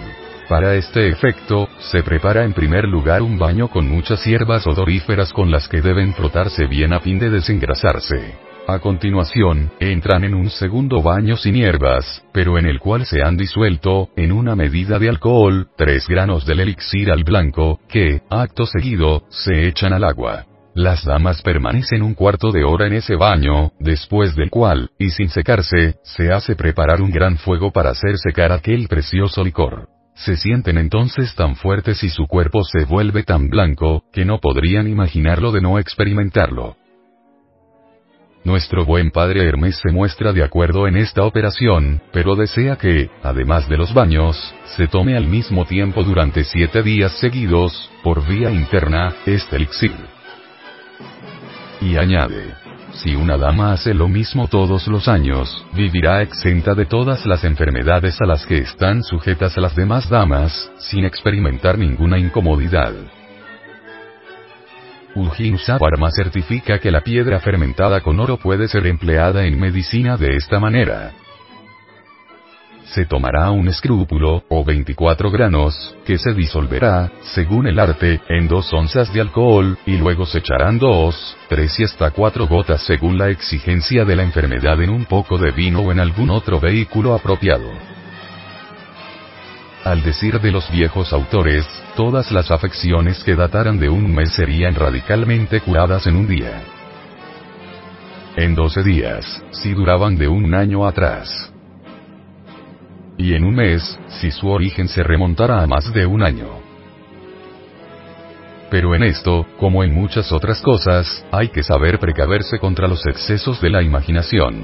Para 0.48 0.76
este 0.76 1.10
efecto, 1.10 1.70
se 1.80 2.04
prepara 2.04 2.44
en 2.44 2.54
primer 2.54 2.86
lugar 2.86 3.22
un 3.22 3.38
baño 3.38 3.70
con 3.70 3.88
muchas 3.88 4.24
hierbas 4.26 4.66
odoríferas 4.68 5.34
con 5.34 5.52
las 5.52 5.68
que 5.68 5.82
deben 5.82 6.14
frotarse 6.14 6.66
bien 6.66 6.94
a 6.94 7.00
fin 7.00 7.20
de 7.20 7.30
desengrasarse. 7.30 8.36
A 8.68 8.78
continuación, 8.78 9.72
entran 9.80 10.24
en 10.24 10.36
un 10.36 10.50
segundo 10.52 11.02
baño 11.02 11.38
sin 11.38 11.56
hierbas, 11.56 12.24
pero 12.32 12.60
en 12.60 12.68
el 12.68 12.80
cual 12.80 13.06
se 13.06 13.24
han 13.24 13.36
disuelto, 13.36 14.10
en 14.16 14.32
una 14.32 14.56
medida 14.56 15.00
de 15.00 15.10
alcohol, 15.10 15.70
tres 15.76 16.08
granos 16.08 16.46
del 16.46 16.60
elixir 16.60 17.12
al 17.12 17.24
blanco, 17.24 17.80
que, 17.90 18.22
acto 18.30 18.68
seguido, 18.68 19.24
se 19.30 19.68
echan 19.68 19.94
al 19.94 20.04
agua. 20.04 20.49
Las 20.80 21.04
damas 21.04 21.42
permanecen 21.42 22.02
un 22.02 22.14
cuarto 22.14 22.54
de 22.54 22.64
hora 22.64 22.88
en 22.88 22.94
ese 22.94 23.18
baño, 23.18 23.74
después 23.82 24.34
del 24.38 24.50
cual, 24.50 24.92
y 24.98 25.10
sin 25.10 25.28
secarse, 25.28 25.96
se 26.04 26.32
hace 26.32 26.56
preparar 26.56 27.02
un 27.02 27.12
gran 27.12 27.38
fuego 27.38 27.70
para 27.74 27.90
hacer 27.90 28.18
secar 28.18 28.54
aquel 28.54 28.88
precioso 28.88 29.44
licor. 29.44 29.90
Se 30.16 30.38
sienten 30.38 30.78
entonces 30.78 31.36
tan 31.36 31.58
fuertes 31.58 32.02
y 32.06 32.10
su 32.10 32.28
cuerpo 32.28 32.64
se 32.64 32.86
vuelve 32.86 33.24
tan 33.24 33.50
blanco, 33.50 34.06
que 34.14 34.24
no 34.24 34.40
podrían 34.40 34.88
imaginarlo 34.88 35.52
de 35.52 35.60
no 35.60 35.80
experimentarlo. 35.80 36.78
Nuestro 38.46 38.86
buen 38.86 39.12
padre 39.12 39.50
Hermes 39.50 39.82
se 39.84 39.92
muestra 39.92 40.32
de 40.32 40.46
acuerdo 40.46 40.88
en 40.88 40.96
esta 40.96 41.26
operación, 41.26 42.02
pero 42.14 42.38
desea 42.38 42.78
que, 42.78 43.10
además 43.22 43.68
de 43.68 43.76
los 43.76 43.94
baños, 43.94 44.56
se 44.78 44.88
tome 44.88 45.18
al 45.18 45.28
mismo 45.28 45.66
tiempo 45.66 46.06
durante 46.06 46.46
siete 46.46 46.84
días 46.84 47.20
seguidos, 47.20 47.92
por 48.02 48.26
vía 48.26 48.50
interna, 48.50 49.14
este 49.26 49.58
elixir. 49.58 49.92
Y 51.82 51.96
añade, 51.96 52.54
si 52.94 53.16
una 53.16 53.38
dama 53.38 53.72
hace 53.72 53.94
lo 53.94 54.08
mismo 54.08 54.48
todos 54.48 54.88
los 54.88 55.08
años, 55.08 55.66
vivirá 55.74 56.22
exenta 56.22 56.74
de 56.74 56.86
todas 56.86 57.26
las 57.26 57.44
enfermedades 57.44 58.20
a 58.20 58.26
las 58.26 58.46
que 58.46 58.58
están 58.58 59.04
sujetas 59.04 59.56
las 59.58 59.76
demás 59.76 60.10
damas, 60.10 60.72
sin 60.80 61.06
experimentar 61.06 61.78
ninguna 61.78 62.18
incomodidad. 62.18 62.94
Ujin 65.16 65.58
Savarma 65.58 66.12
certifica 66.12 66.80
que 66.80 66.92
la 66.92 67.02
piedra 67.02 67.40
fermentada 67.40 68.02
con 68.02 68.20
oro 68.20 68.38
puede 68.38 68.68
ser 68.68 68.86
empleada 68.86 69.46
en 69.46 69.60
medicina 69.60 70.18
de 70.18 70.36
esta 70.36 70.60
manera. 70.60 71.14
Se 72.94 73.06
tomará 73.06 73.52
un 73.52 73.68
escrúpulo, 73.68 74.44
o 74.50 74.64
24 74.64 75.30
granos, 75.30 75.96
que 76.06 76.18
se 76.18 76.34
disolverá, 76.34 77.12
según 77.22 77.68
el 77.68 77.80
arte, 77.80 78.20
en 78.28 78.48
dos 78.48 78.74
onzas 78.74 79.14
de 79.14 79.22
alcohol, 79.22 79.78
y 79.86 79.98
luego 79.98 80.26
se 80.26 80.40
echarán 80.40 80.80
dos, 80.80 81.38
tres 81.50 81.80
y 81.80 81.84
hasta 81.84 82.10
cuatro 82.10 82.48
gotas 82.48 82.82
según 82.84 83.20
la 83.20 83.30
exigencia 83.30 84.06
de 84.06 84.16
la 84.16 84.24
enfermedad 84.24 84.82
en 84.82 84.90
un 84.90 85.06
poco 85.06 85.38
de 85.38 85.52
vino 85.52 85.82
o 85.82 85.92
en 85.92 86.00
algún 86.00 86.32
otro 86.32 86.60
vehículo 86.60 87.14
apropiado. 87.14 87.70
Al 89.84 90.02
decir 90.02 90.42
de 90.42 90.52
los 90.52 90.70
viejos 90.72 91.14
autores, 91.14 91.68
todas 91.96 92.32
las 92.32 92.50
afecciones 92.50 93.24
que 93.24 93.36
dataran 93.36 93.80
de 93.80 93.90
un 93.90 94.14
mes 94.14 94.34
serían 94.34 94.74
radicalmente 94.74 95.62
curadas 95.62 96.08
en 96.08 96.16
un 96.16 96.28
día. 96.28 96.64
En 98.36 98.56
12 98.56 98.82
días, 98.82 99.44
si 99.52 99.74
duraban 99.74 100.18
de 100.18 100.28
un 100.28 100.56
año 100.56 100.88
atrás. 100.88 101.54
Y 103.20 103.34
en 103.34 103.44
un 103.44 103.54
mes, 103.54 104.00
si 104.08 104.32
su 104.32 104.48
origen 104.48 104.88
se 104.88 105.04
remontara 105.04 105.62
a 105.62 105.68
más 105.68 105.94
de 105.94 106.06
un 106.06 106.24
año. 106.24 106.48
Pero 108.72 108.96
en 108.96 109.04
esto, 109.04 109.46
como 109.60 109.84
en 109.84 109.94
muchas 109.94 110.32
otras 110.32 110.62
cosas, 110.62 111.26
hay 111.30 111.50
que 111.50 111.62
saber 111.62 112.00
precaverse 112.00 112.60
contra 112.60 112.88
los 112.88 113.06
excesos 113.06 113.60
de 113.60 113.72
la 113.72 113.84
imaginación. 113.84 114.64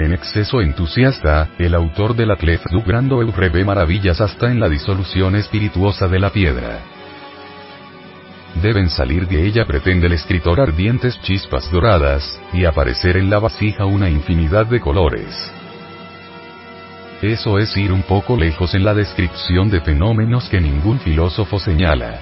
En 0.00 0.12
exceso 0.12 0.60
entusiasta, 0.60 1.50
el 1.60 1.76
autor 1.76 2.16
de 2.16 2.26
la 2.26 2.34
Clef 2.34 2.64
du 2.72 2.82
Grand 2.82 3.12
Oeuvre 3.12 3.50
ve 3.50 3.64
maravillas 3.64 4.20
hasta 4.20 4.50
en 4.50 4.58
la 4.58 4.68
disolución 4.68 5.36
espirituosa 5.36 6.08
de 6.08 6.18
la 6.18 6.30
piedra. 6.30 6.80
Deben 8.60 8.90
salir 8.90 9.28
de 9.28 9.46
ella 9.46 9.64
pretende 9.64 10.08
el 10.08 10.14
escritor 10.14 10.60
ardientes 10.60 11.20
chispas 11.22 11.70
doradas, 11.70 12.40
y 12.52 12.64
aparecer 12.64 13.16
en 13.16 13.30
la 13.30 13.38
vasija 13.38 13.84
una 13.84 14.10
infinidad 14.10 14.66
de 14.66 14.80
colores. 14.80 15.54
Eso 17.24 17.58
es 17.58 17.74
ir 17.76 17.90
un 17.90 18.02
poco 18.02 18.36
lejos 18.36 18.74
en 18.74 18.84
la 18.84 18.92
descripción 18.92 19.70
de 19.70 19.80
fenómenos 19.80 20.46
que 20.50 20.60
ningún 20.60 21.00
filósofo 21.00 21.58
señala. 21.58 22.20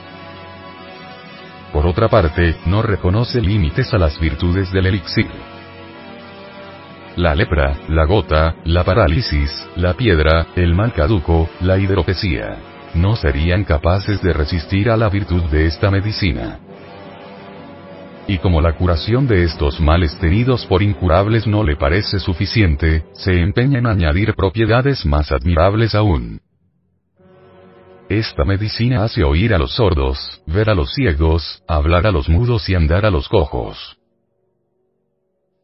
Por 1.73 1.87
otra 1.89 2.09
parte, 2.09 2.55
no 2.67 2.83
reconoce 2.83 3.41
límites 3.41 3.93
a 3.93 3.99
las 3.99 4.21
virtudes 4.21 4.71
del 4.71 4.87
elixir 4.87 5.27
la 7.17 7.35
lepra, 7.35 7.77
la 7.89 8.05
gota, 8.07 8.55
la 8.65 8.85
parálisis, 8.85 9.69
la 9.77 9.95
piedra, 9.95 10.47
el 10.57 10.75
mal 10.75 10.93
caduco, 10.95 11.49
la 11.61 11.79
hidropesía. 11.79 12.57
No 12.95 13.17
serían 13.17 13.65
capaces 13.65 14.23
de 14.23 14.33
resistir 14.33 14.89
a 14.89 14.97
la 14.97 15.09
virtud 15.09 15.43
de 15.45 15.67
esta 15.67 15.91
medicina. 15.91 16.59
Y 18.27 18.39
como 18.39 18.61
la 18.61 18.75
curación 18.75 19.27
de 19.27 19.45
estos 19.45 19.81
males 19.81 20.17
tenidos 20.19 20.65
por 20.67 20.83
incurables 20.83 21.47
no 21.47 21.65
le 21.65 21.77
parece 21.77 22.19
suficiente, 22.19 23.05
se 23.13 23.41
empeña 23.41 23.79
en 23.79 23.87
añadir 23.87 24.35
propiedades 24.35 25.05
más 25.05 25.33
admirables 25.33 25.95
aún. 25.95 26.41
Esta 28.09 28.45
medicina 28.45 29.05
hace 29.05 29.25
oír 29.25 29.55
a 29.55 29.59
los 29.59 29.75
sordos, 29.75 30.43
ver 30.47 30.71
a 30.71 30.75
los 30.75 30.93
ciegos, 30.93 31.63
hablar 31.67 32.07
a 32.07 32.13
los 32.13 32.29
mudos 32.29 32.69
y 32.69 32.75
andar 32.75 33.07
a 33.07 33.11
los 33.11 33.29
cojos 33.29 33.97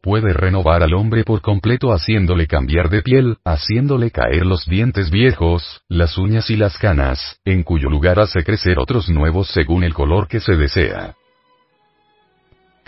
puede 0.01 0.33
renovar 0.33 0.83
al 0.83 0.93
hombre 0.93 1.23
por 1.23 1.41
completo 1.41 1.91
haciéndole 1.91 2.47
cambiar 2.47 2.89
de 2.89 3.01
piel, 3.01 3.37
haciéndole 3.43 4.11
caer 4.11 4.45
los 4.45 4.65
dientes 4.65 5.11
viejos, 5.11 5.81
las 5.87 6.17
uñas 6.17 6.49
y 6.49 6.55
las 6.55 6.77
canas, 6.77 7.39
en 7.45 7.63
cuyo 7.63 7.89
lugar 7.89 8.19
hace 8.19 8.43
crecer 8.43 8.79
otros 8.79 9.09
nuevos 9.09 9.49
según 9.49 9.83
el 9.83 9.93
color 9.93 10.27
que 10.27 10.39
se 10.39 10.55
desea. 10.55 11.15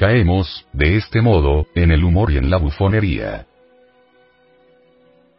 Caemos, 0.01 0.65
de 0.73 0.97
este 0.97 1.21
modo, 1.21 1.67
en 1.75 1.91
el 1.91 2.03
humor 2.03 2.31
y 2.31 2.37
en 2.37 2.49
la 2.49 2.57
bufonería. 2.57 3.45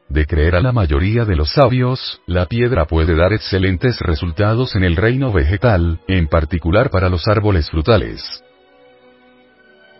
De 0.08 0.24
creer 0.24 0.54
a 0.54 0.60
la 0.60 0.70
mayoría 0.70 1.24
de 1.24 1.34
los 1.34 1.50
sabios, 1.50 2.20
la 2.28 2.46
piedra 2.46 2.84
puede 2.84 3.16
dar 3.16 3.32
excelentes 3.32 3.98
resultados 3.98 4.76
en 4.76 4.84
el 4.84 4.94
reino 4.94 5.32
vegetal, 5.32 5.98
en 6.06 6.28
particular 6.28 6.90
para 6.90 7.08
los 7.08 7.26
árboles 7.26 7.70
frutales. 7.70 8.44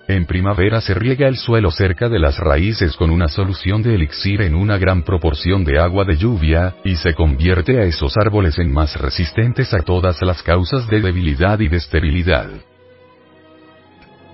En 0.06 0.26
primavera 0.26 0.80
se 0.80 0.94
riega 0.94 1.26
el 1.26 1.38
suelo 1.38 1.72
cerca 1.72 2.08
de 2.08 2.20
las 2.20 2.38
raíces 2.38 2.94
con 2.94 3.10
una 3.10 3.26
solución 3.26 3.82
de 3.82 3.96
elixir 3.96 4.42
en 4.42 4.54
una 4.54 4.78
gran 4.78 5.02
proporción 5.02 5.64
de 5.64 5.80
agua 5.80 6.04
de 6.04 6.16
lluvia, 6.16 6.76
y 6.84 6.94
se 6.94 7.14
convierte 7.14 7.80
a 7.80 7.82
esos 7.82 8.16
árboles 8.16 8.60
en 8.60 8.72
más 8.72 8.94
resistentes 8.94 9.74
a 9.74 9.82
todas 9.82 10.22
las 10.22 10.40
causas 10.44 10.86
de 10.86 11.00
debilidad 11.00 11.58
y 11.58 11.66
de 11.66 11.78
esterilidad. 11.78 12.48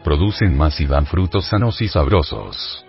Producen 0.08 0.56
más 0.56 0.80
y 0.80 0.86
dan 0.86 1.04
frutos 1.04 1.48
sanos 1.48 1.82
y 1.82 1.88
sabrosos. 1.88 2.82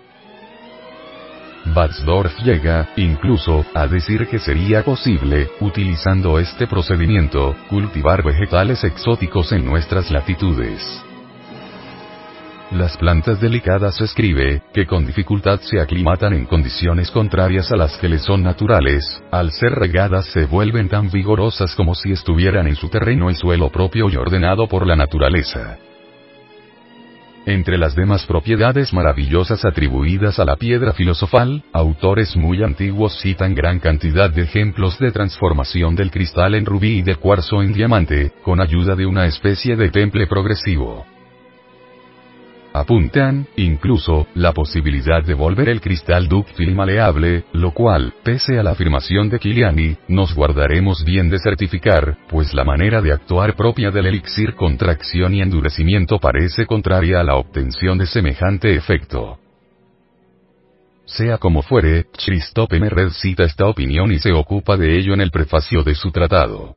Batzdorf 1.66 2.32
llega, 2.42 2.88
incluso, 2.96 3.62
a 3.74 3.86
decir 3.86 4.26
que 4.26 4.38
sería 4.38 4.82
posible, 4.82 5.50
utilizando 5.60 6.38
este 6.38 6.66
procedimiento, 6.66 7.54
cultivar 7.68 8.22
vegetales 8.22 8.84
exóticos 8.84 9.52
en 9.52 9.66
nuestras 9.66 10.10
latitudes. 10.10 10.80
Las 12.70 12.96
plantas 12.96 13.38
delicadas 13.38 14.00
escribe, 14.00 14.62
que 14.72 14.86
con 14.86 15.04
dificultad 15.04 15.60
se 15.60 15.78
aclimatan 15.78 16.32
en 16.32 16.46
condiciones 16.46 17.10
contrarias 17.10 17.70
a 17.70 17.76
las 17.76 17.98
que 17.98 18.08
les 18.08 18.22
son 18.22 18.42
naturales, 18.42 19.22
al 19.30 19.52
ser 19.52 19.72
regadas 19.72 20.24
se 20.24 20.46
vuelven 20.46 20.88
tan 20.88 21.10
vigorosas 21.10 21.74
como 21.74 21.94
si 21.94 22.12
estuvieran 22.12 22.66
en 22.66 22.76
su 22.76 22.88
terreno 22.88 23.30
y 23.30 23.34
suelo 23.34 23.68
propio 23.68 24.08
y 24.08 24.16
ordenado 24.16 24.66
por 24.68 24.86
la 24.86 24.96
naturaleza. 24.96 25.76
Entre 27.46 27.78
las 27.78 27.94
demás 27.94 28.26
propiedades 28.26 28.92
maravillosas 28.92 29.64
atribuidas 29.64 30.38
a 30.38 30.44
la 30.44 30.56
piedra 30.56 30.92
filosofal, 30.92 31.62
autores 31.72 32.36
muy 32.36 32.62
antiguos 32.62 33.18
citan 33.20 33.54
gran 33.54 33.80
cantidad 33.80 34.30
de 34.30 34.42
ejemplos 34.42 34.98
de 34.98 35.10
transformación 35.10 35.96
del 35.96 36.10
cristal 36.10 36.54
en 36.54 36.66
rubí 36.66 36.98
y 36.98 37.02
de 37.02 37.16
cuarzo 37.16 37.62
en 37.62 37.72
diamante, 37.72 38.32
con 38.42 38.60
ayuda 38.60 38.94
de 38.94 39.06
una 39.06 39.26
especie 39.26 39.74
de 39.74 39.90
temple 39.90 40.26
progresivo. 40.26 41.06
Apuntan, 42.72 43.48
incluso, 43.56 44.28
la 44.34 44.52
posibilidad 44.52 45.24
de 45.24 45.34
volver 45.34 45.68
el 45.68 45.80
cristal 45.80 46.28
dúctil 46.28 46.70
y 46.70 46.74
maleable, 46.74 47.44
lo 47.52 47.72
cual, 47.72 48.14
pese 48.22 48.60
a 48.60 48.62
la 48.62 48.70
afirmación 48.70 49.28
de 49.28 49.40
Kiliani, 49.40 49.96
nos 50.06 50.34
guardaremos 50.34 51.04
bien 51.04 51.28
de 51.30 51.40
certificar, 51.40 52.16
pues 52.28 52.54
la 52.54 52.64
manera 52.64 53.02
de 53.02 53.12
actuar 53.12 53.56
propia 53.56 53.90
del 53.90 54.06
elixir 54.06 54.54
contracción 54.54 55.34
y 55.34 55.42
endurecimiento 55.42 56.20
parece 56.20 56.64
contraria 56.64 57.20
a 57.20 57.24
la 57.24 57.34
obtención 57.34 57.98
de 57.98 58.06
semejante 58.06 58.76
efecto. 58.76 59.38
Sea 61.06 61.38
como 61.38 61.62
fuere, 61.62 62.06
Christophe 62.24 62.78
Mered 62.78 63.10
cita 63.10 63.42
esta 63.42 63.66
opinión 63.66 64.12
y 64.12 64.20
se 64.20 64.32
ocupa 64.32 64.76
de 64.76 64.96
ello 64.96 65.12
en 65.12 65.20
el 65.20 65.32
prefacio 65.32 65.82
de 65.82 65.96
su 65.96 66.12
tratado. 66.12 66.76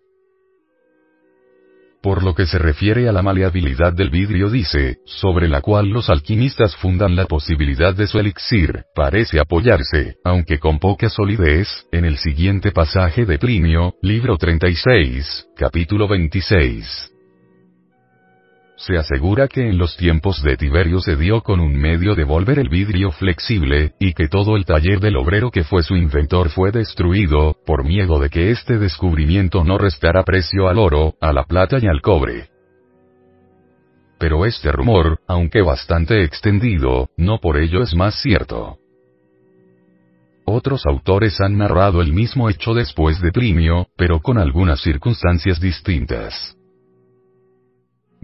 Por 2.04 2.22
lo 2.22 2.36
que 2.36 2.46
se 2.46 2.60
refiere 2.60 3.08
a 3.08 3.14
la 3.14 3.22
maleabilidad 3.22 3.94
del 3.94 4.10
vidrio 4.10 4.50
dice, 4.50 4.98
sobre 5.06 5.48
la 5.48 5.62
cual 5.62 5.88
los 5.88 6.10
alquimistas 6.10 6.76
fundan 6.76 7.16
la 7.16 7.28
posibilidad 7.28 7.96
de 7.96 8.08
su 8.08 8.20
elixir, 8.20 8.84
parece 8.94 9.40
apoyarse, 9.40 10.18
aunque 10.26 10.60
con 10.60 10.80
poca 10.80 11.08
solidez, 11.08 11.88
en 11.94 12.04
el 12.04 12.18
siguiente 12.18 12.74
pasaje 12.74 13.26
de 13.26 13.40
Plinio, 13.40 13.94
libro 14.02 14.38
36, 14.38 15.46
capítulo 15.56 16.10
26 16.10 17.13
se 18.86 18.98
asegura 18.98 19.48
que 19.48 19.70
en 19.70 19.78
los 19.78 19.96
tiempos 19.96 20.44
de 20.44 20.58
Tiberio 20.58 21.00
se 21.00 21.16
dio 21.16 21.42
con 21.42 21.62
un 21.62 21.74
medio 21.74 22.16
de 22.16 22.26
volver 22.26 22.60
el 22.60 22.68
vidrio 22.68 23.12
flexible, 23.12 23.94
y 23.98 24.14
que 24.14 24.28
todo 24.28 24.58
el 24.58 24.66
taller 24.66 25.00
del 25.00 25.16
obrero 25.16 25.52
que 25.52 25.64
fue 25.64 25.84
su 25.84 25.96
inventor 25.96 26.50
fue 26.50 26.72
destruido, 26.72 27.56
por 27.66 27.86
miedo 27.86 28.20
de 28.20 28.30
que 28.30 28.52
este 28.52 28.78
descubrimiento 28.78 29.64
no 29.64 29.78
restara 29.78 30.24
precio 30.24 30.68
al 30.68 30.80
oro, 30.80 31.16
a 31.22 31.32
la 31.32 31.44
plata 31.44 31.78
y 31.82 31.88
al 31.88 32.02
cobre. 32.02 32.50
Pero 34.20 34.46
este 34.46 34.72
rumor, 34.72 35.20
aunque 35.28 35.62
bastante 35.62 36.24
extendido, 36.24 37.10
no 37.16 37.40
por 37.40 37.58
ello 37.58 37.82
es 37.82 37.96
más 37.96 38.22
cierto. 38.22 38.80
Otros 40.46 40.86
autores 40.86 41.40
han 41.40 41.58
narrado 41.58 42.02
el 42.02 42.12
mismo 42.12 42.50
hecho 42.50 42.74
después 42.74 43.22
de 43.22 43.32
Plinio, 43.32 43.88
pero 43.96 44.20
con 44.20 44.38
algunas 44.38 44.82
circunstancias 44.82 45.62
distintas. 45.62 46.58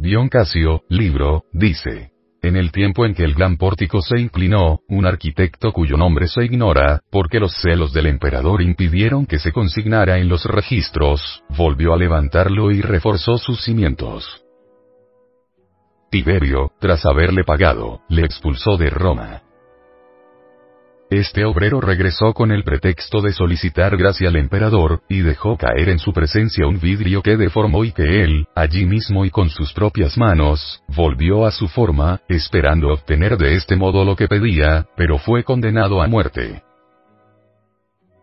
Dion 0.02 0.30
Casio, 0.30 0.84
libro, 0.88 1.44
dice. 1.52 2.12
En 2.42 2.56
el 2.56 2.72
tiempo 2.72 3.06
en 3.06 3.14
que 3.14 3.26
el 3.26 3.34
gran 3.34 3.58
pórtico 3.58 4.02
se 4.02 4.18
inclinó, 4.18 4.80
un 4.88 5.06
arquitecto 5.06 5.74
cuyo 5.74 5.98
nombre 5.98 6.30
se 6.30 6.46
ignora, 6.46 7.02
porque 7.12 7.38
los 7.42 7.54
celos 7.62 7.92
del 7.92 8.06
emperador 8.06 8.62
impidieron 8.62 9.26
que 9.26 9.40
se 9.40 9.52
consignara 9.52 10.18
en 10.20 10.30
los 10.30 10.46
registros, 10.46 11.44
volvió 11.50 11.94
a 11.94 11.98
levantarlo 11.98 12.72
y 12.72 12.80
reforzó 12.80 13.38
sus 13.38 13.62
cimientos. 13.62 14.42
Tiberio, 16.10 16.72
tras 16.80 17.06
haberle 17.06 17.44
pagado, 17.44 18.00
le 18.08 18.22
expulsó 18.22 18.78
de 18.78 18.90
Roma. 18.90 19.42
Este 21.10 21.44
obrero 21.44 21.82
regresó 21.82 22.34
con 22.34 22.52
el 22.52 22.64
pretexto 22.64 23.22
de 23.22 23.34
solicitar 23.34 23.98
gracia 23.98 24.30
al 24.30 24.36
emperador, 24.36 25.02
y 25.10 25.22
dejó 25.22 25.58
caer 25.58 25.90
en 25.90 25.98
su 25.98 26.14
presencia 26.14 26.68
un 26.68 26.80
vidrio 26.80 27.24
que 27.24 27.36
deformó 27.36 27.84
y 27.84 27.92
que 27.92 28.22
él, 28.24 28.46
allí 28.54 28.86
mismo 28.86 29.26
y 29.26 29.32
con 29.32 29.50
sus 29.50 29.74
propias 29.74 30.20
manos, 30.20 30.84
volvió 30.88 31.48
a 31.48 31.52
su 31.52 31.68
forma, 31.68 32.22
esperando 32.30 32.94
obtener 32.94 33.38
de 33.38 33.56
este 33.56 33.76
modo 33.76 34.06
lo 34.06 34.16
que 34.16 34.28
pedía, 34.28 34.86
pero 34.96 35.18
fue 35.18 35.44
condenado 35.44 36.04
a 36.04 36.08
muerte. 36.08 36.62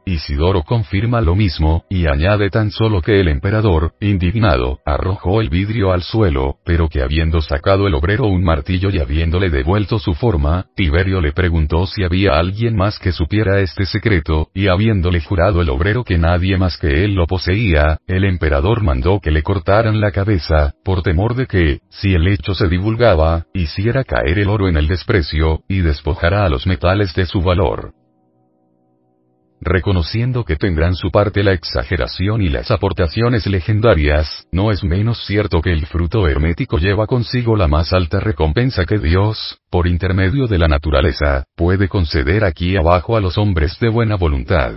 Isidoro 0.08 0.62
confirma 0.62 1.20
lo 1.20 1.34
mismo, 1.34 1.84
y 1.90 2.06
añade 2.06 2.48
tan 2.48 2.70
solo 2.70 3.02
que 3.02 3.18
el 3.18 3.26
emperador, 3.26 3.94
indignado, 4.00 4.78
arrojó 4.86 5.40
el 5.40 5.48
vidrio 5.48 5.92
al 5.92 6.02
suelo, 6.02 6.58
pero 6.64 6.88
que 6.88 7.02
habiendo 7.02 7.42
sacado 7.42 7.88
el 7.88 7.94
obrero 7.96 8.28
un 8.28 8.44
martillo 8.44 8.88
y 8.90 9.00
habiéndole 9.00 9.50
devuelto 9.50 9.98
su 9.98 10.14
forma, 10.14 10.66
Tiberio 10.76 11.20
le 11.20 11.32
preguntó 11.32 11.88
si 11.88 12.04
había 12.04 12.38
alguien 12.38 12.76
más 12.76 13.00
que 13.00 13.10
supiera 13.10 13.58
este 13.58 13.84
secreto, 13.84 14.48
y 14.54 14.68
habiéndole 14.68 15.20
jurado 15.20 15.60
el 15.60 15.70
obrero 15.70 16.04
que 16.04 16.18
nadie 16.18 16.56
más 16.56 16.78
que 16.78 17.02
él 17.02 17.14
lo 17.14 17.26
poseía, 17.26 17.98
el 18.06 18.24
emperador 18.26 18.84
mandó 18.84 19.18
que 19.18 19.32
le 19.32 19.42
cortaran 19.42 20.00
la 20.00 20.12
cabeza, 20.12 20.74
por 20.84 21.02
temor 21.02 21.34
de 21.34 21.48
que, 21.48 21.80
si 21.90 22.14
el 22.14 22.28
hecho 22.28 22.54
se 22.54 22.68
divulgaba, 22.68 23.46
hiciera 23.52 24.04
caer 24.04 24.38
el 24.38 24.50
oro 24.50 24.68
en 24.68 24.76
el 24.76 24.86
desprecio, 24.86 25.62
y 25.68 25.80
despojara 25.80 26.44
a 26.44 26.48
los 26.48 26.64
metales 26.64 27.12
de 27.16 27.26
su 27.26 27.42
valor 27.42 27.95
reconociendo 29.66 30.44
que 30.44 30.56
tendrán 30.56 30.94
su 30.94 31.10
parte 31.10 31.42
la 31.42 31.52
exageración 31.52 32.40
y 32.40 32.48
las 32.48 32.70
aportaciones 32.70 33.46
legendarias, 33.46 34.46
no 34.52 34.70
es 34.70 34.82
menos 34.84 35.26
cierto 35.26 35.60
que 35.60 35.72
el 35.72 35.86
fruto 35.86 36.26
hermético 36.26 36.78
lleva 36.78 37.06
consigo 37.06 37.56
la 37.56 37.68
más 37.68 37.92
alta 37.92 38.20
recompensa 38.20 38.84
que 38.84 38.98
Dios, 38.98 39.58
por 39.68 39.86
intermedio 39.86 40.46
de 40.46 40.58
la 40.58 40.68
naturaleza, 40.68 41.44
puede 41.56 41.88
conceder 41.88 42.44
aquí 42.44 42.76
abajo 42.76 43.16
a 43.16 43.20
los 43.20 43.36
hombres 43.36 43.78
de 43.80 43.88
buena 43.88 44.14
voluntad. 44.14 44.76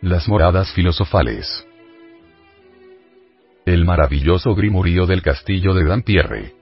Las 0.00 0.28
moradas 0.28 0.72
filosofales. 0.72 1.66
El 3.66 3.84
maravilloso 3.84 4.54
grimorío 4.54 5.06
del 5.06 5.22
castillo 5.22 5.74
de 5.74 5.84
Dampierre. 5.84 6.54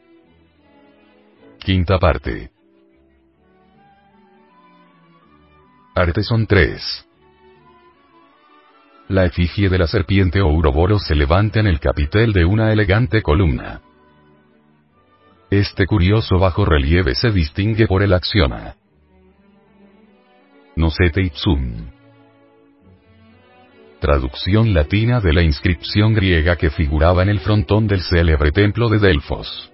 Quinta 1.58 1.98
parte. 1.98 2.55
Arteson 5.98 6.46
3. 6.46 7.08
La 9.08 9.24
efigie 9.24 9.70
de 9.70 9.78
la 9.78 9.86
serpiente 9.86 10.42
Ouroboros 10.42 11.06
se 11.06 11.14
levanta 11.14 11.58
en 11.58 11.66
el 11.66 11.80
capitel 11.80 12.34
de 12.34 12.44
una 12.44 12.70
elegante 12.70 13.22
columna. 13.22 13.80
Este 15.48 15.86
curioso 15.86 16.38
bajo 16.38 16.66
relieve 16.66 17.14
se 17.14 17.30
distingue 17.30 17.86
por 17.86 18.02
el 18.02 18.12
axioma. 18.12 18.74
Nocete 20.76 21.22
ipsum. 21.22 21.86
Traducción 23.98 24.74
latina 24.74 25.20
de 25.20 25.32
la 25.32 25.40
inscripción 25.40 26.12
griega 26.12 26.56
que 26.56 26.68
figuraba 26.68 27.22
en 27.22 27.30
el 27.30 27.40
frontón 27.40 27.86
del 27.86 28.02
célebre 28.02 28.52
templo 28.52 28.90
de 28.90 28.98
Delfos. 28.98 29.72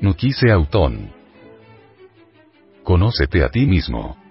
Nuquise 0.00 0.50
autón. 0.50 1.12
Conócete 2.82 3.44
a 3.44 3.50
ti 3.50 3.64
mismo. 3.64 4.27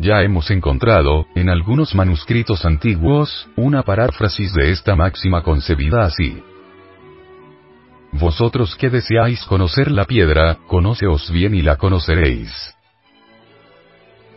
Ya 0.00 0.22
hemos 0.22 0.48
encontrado, 0.52 1.26
en 1.34 1.50
algunos 1.50 1.92
manuscritos 1.92 2.64
antiguos, 2.64 3.48
una 3.56 3.82
paráfrasis 3.82 4.54
de 4.54 4.70
esta 4.70 4.94
máxima 4.94 5.42
concebida 5.42 6.02
así. 6.02 6.40
Vosotros 8.12 8.76
que 8.76 8.90
deseáis 8.90 9.44
conocer 9.44 9.90
la 9.90 10.04
piedra, 10.04 10.58
conóceos 10.68 11.30
bien 11.32 11.52
y 11.52 11.62
la 11.62 11.76
conoceréis. 11.76 12.76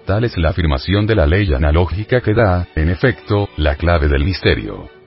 Tal 0.08 0.24
es 0.24 0.36
la 0.36 0.50
afirmación 0.50 1.06
de 1.06 1.15
la 1.15 1.28
ley 1.28 1.54
analógica 1.54 2.21
que 2.21 2.34
da, 2.34 2.67
en 2.76 2.89
efecto, 2.89 3.47
la 3.56 3.76
clave 3.76 4.08
del 4.08 4.26
misterio. 4.26 5.00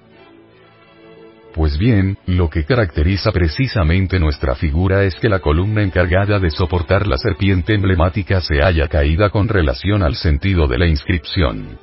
Pues 1.55 1.79
bien, 1.79 2.19
lo 2.27 2.51
que 2.51 2.65
caracteriza 2.65 3.31
precisamente 3.31 4.19
nuestra 4.19 4.57
figura 4.57 5.05
es 5.05 5.15
que 5.15 5.29
la 5.29 5.39
columna 5.39 5.85
encargada 5.85 6.41
de 6.41 6.51
soportar 6.51 7.07
la 7.07 7.17
serpiente 7.17 7.75
emblemática 7.75 8.41
se 8.41 8.61
haya 8.61 8.89
caída 8.89 9.31
con 9.31 9.47
relación 9.47 10.03
al 10.03 10.17
sentido 10.17 10.67
de 10.67 10.79
la 10.79 10.89
inscripción. 10.89 11.79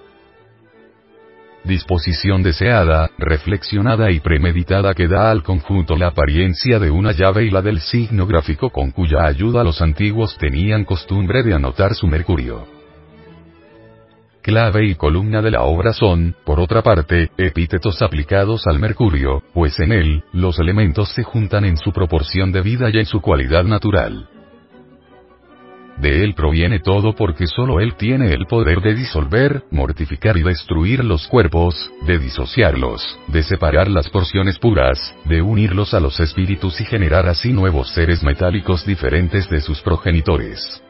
disposición 1.63 2.41
deseada, 2.41 3.11
reflexionada 3.19 4.11
y 4.11 4.19
premeditada 4.19 4.95
que 4.95 5.07
da 5.07 5.29
al 5.29 5.43
conjunto 5.43 5.95
la 5.95 6.07
apariencia 6.07 6.79
de 6.79 6.89
una 6.89 7.11
llave 7.11 7.45
y 7.45 7.51
la 7.51 7.61
del 7.61 7.79
signo 7.79 8.25
gráfico 8.25 8.71
con 8.71 8.91
cuya 8.91 9.25
ayuda 9.25 9.63
los 9.63 9.79
antiguos 9.81 10.37
tenían 10.37 10.83
costumbre 10.83 11.43
de 11.43 11.53
anotar 11.53 11.93
su 11.93 12.07
mercurio. 12.07 12.80
Clave 14.41 14.87
y 14.87 14.95
columna 14.95 15.39
de 15.41 15.51
la 15.51 15.61
obra 15.61 15.93
son, 15.93 16.35
por 16.45 16.59
otra 16.59 16.81
parte, 16.81 17.29
epítetos 17.37 18.01
aplicados 18.01 18.65
al 18.65 18.79
mercurio, 18.79 19.43
pues 19.53 19.79
en 19.79 19.91
él, 19.91 20.23
los 20.33 20.57
elementos 20.57 21.09
se 21.09 21.21
juntan 21.21 21.63
en 21.63 21.77
su 21.77 21.91
proporción 21.91 22.51
de 22.51 22.61
vida 22.61 22.89
y 22.91 22.97
en 22.97 23.05
su 23.05 23.21
cualidad 23.21 23.63
natural. 23.65 24.27
De 25.97 26.23
él 26.23 26.33
proviene 26.33 26.79
todo 26.79 27.13
porque 27.13 27.45
solo 27.45 27.79
él 27.79 27.93
tiene 27.93 28.33
el 28.33 28.47
poder 28.47 28.81
de 28.81 28.95
disolver, 28.95 29.65
mortificar 29.69 30.35
y 30.37 30.41
destruir 30.41 31.03
los 31.05 31.27
cuerpos, 31.27 31.91
de 32.07 32.17
disociarlos, 32.17 33.19
de 33.27 33.43
separar 33.43 33.87
las 33.87 34.09
porciones 34.09 34.57
puras, 34.57 35.15
de 35.25 35.43
unirlos 35.43 35.93
a 35.93 35.99
los 35.99 36.19
espíritus 36.19 36.81
y 36.81 36.85
generar 36.85 37.27
así 37.27 37.53
nuevos 37.53 37.91
seres 37.93 38.23
metálicos 38.23 38.87
diferentes 38.87 39.47
de 39.51 39.61
sus 39.61 39.81
progenitores. 39.81 40.81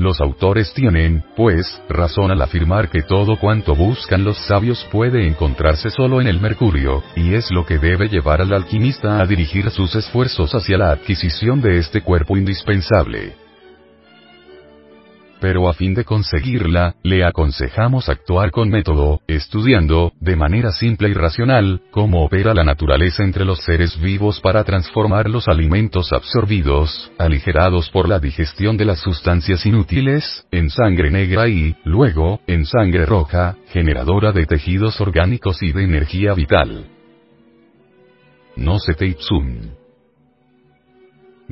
Los 0.00 0.18
autores 0.22 0.72
tienen, 0.72 1.22
pues, 1.36 1.78
razón 1.90 2.30
al 2.30 2.40
afirmar 2.40 2.88
que 2.88 3.02
todo 3.02 3.36
cuanto 3.36 3.74
buscan 3.74 4.24
los 4.24 4.38
sabios 4.46 4.88
puede 4.90 5.26
encontrarse 5.26 5.90
solo 5.90 6.22
en 6.22 6.26
el 6.26 6.40
mercurio, 6.40 7.02
y 7.16 7.34
es 7.34 7.50
lo 7.50 7.66
que 7.66 7.76
debe 7.76 8.08
llevar 8.08 8.40
al 8.40 8.54
alquimista 8.54 9.20
a 9.20 9.26
dirigir 9.26 9.70
sus 9.70 9.94
esfuerzos 9.94 10.54
hacia 10.54 10.78
la 10.78 10.92
adquisición 10.92 11.60
de 11.60 11.76
este 11.76 12.00
cuerpo 12.00 12.38
indispensable 12.38 13.39
pero 15.40 15.68
a 15.68 15.74
fin 15.74 15.94
de 15.94 16.04
conseguirla, 16.04 16.94
le 17.02 17.24
aconsejamos 17.24 18.08
actuar 18.08 18.50
con 18.50 18.68
método, 18.68 19.20
estudiando, 19.26 20.12
de 20.20 20.36
manera 20.36 20.72
simple 20.72 21.08
y 21.08 21.14
racional, 21.14 21.82
cómo 21.90 22.24
opera 22.24 22.54
la 22.54 22.64
naturaleza 22.64 23.24
entre 23.24 23.44
los 23.44 23.60
seres 23.60 23.98
vivos 24.00 24.40
para 24.40 24.64
transformar 24.64 25.28
los 25.28 25.48
alimentos 25.48 26.12
absorbidos, 26.12 27.10
aligerados 27.18 27.90
por 27.90 28.08
la 28.08 28.18
digestión 28.18 28.76
de 28.76 28.84
las 28.84 29.00
sustancias 29.00 29.64
inútiles, 29.66 30.46
en 30.50 30.70
sangre 30.70 31.10
negra 31.10 31.48
y, 31.48 31.76
luego, 31.84 32.40
en 32.46 32.66
sangre 32.66 33.06
roja, 33.06 33.56
generadora 33.72 34.32
de 34.32 34.46
tejidos 34.46 35.00
orgánicos 35.00 35.62
y 35.62 35.72
de 35.72 35.84
energía 35.84 36.34
vital. 36.34 36.86
No 38.56 38.78
se 38.78 38.94
te 38.94 39.06
ipsum. 39.06 39.79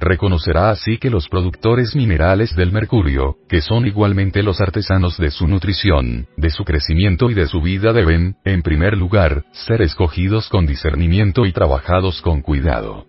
Reconocerá 0.01 0.71
así 0.71 0.99
que 0.99 1.11
los 1.11 1.29
productores 1.29 1.97
minerales 1.97 2.55
del 2.55 2.71
mercurio, 2.71 3.37
que 3.49 3.61
son 3.61 3.87
igualmente 3.87 4.45
los 4.45 4.61
artesanos 4.61 5.19
de 5.19 5.31
su 5.33 5.49
nutrición, 5.49 6.29
de 6.37 6.51
su 6.51 6.65
crecimiento 6.65 7.31
y 7.31 7.35
de 7.35 7.47
su 7.47 7.61
vida 7.61 7.93
deben, 7.93 8.37
en 8.45 8.63
primer 8.63 8.97
lugar, 8.97 9.45
ser 9.53 9.83
escogidos 9.83 10.49
con 10.49 10.67
discernimiento 10.67 11.47
y 11.47 11.53
trabajados 11.53 12.23
con 12.23 12.43
cuidado 12.43 13.07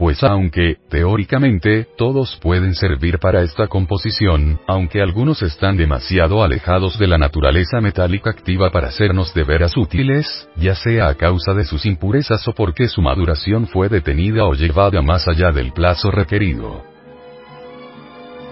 pues 0.00 0.24
aunque, 0.24 0.78
teóricamente, 0.88 1.86
todos 1.98 2.38
pueden 2.40 2.74
servir 2.74 3.18
para 3.18 3.42
esta 3.42 3.66
composición, 3.66 4.58
aunque 4.66 5.02
algunos 5.02 5.42
están 5.42 5.76
demasiado 5.76 6.42
alejados 6.42 6.98
de 6.98 7.06
la 7.06 7.18
naturaleza 7.18 7.82
metálica 7.82 8.30
activa 8.30 8.70
para 8.70 8.92
sernos 8.92 9.34
de 9.34 9.44
veras 9.44 9.76
útiles, 9.76 10.48
ya 10.56 10.74
sea 10.74 11.08
a 11.08 11.16
causa 11.16 11.52
de 11.52 11.66
sus 11.66 11.84
impurezas 11.84 12.48
o 12.48 12.54
porque 12.54 12.88
su 12.88 13.02
maduración 13.02 13.66
fue 13.66 13.90
detenida 13.90 14.46
o 14.46 14.54
llevada 14.54 15.02
más 15.02 15.28
allá 15.28 15.52
del 15.52 15.70
plazo 15.74 16.10
requerido. 16.10 16.82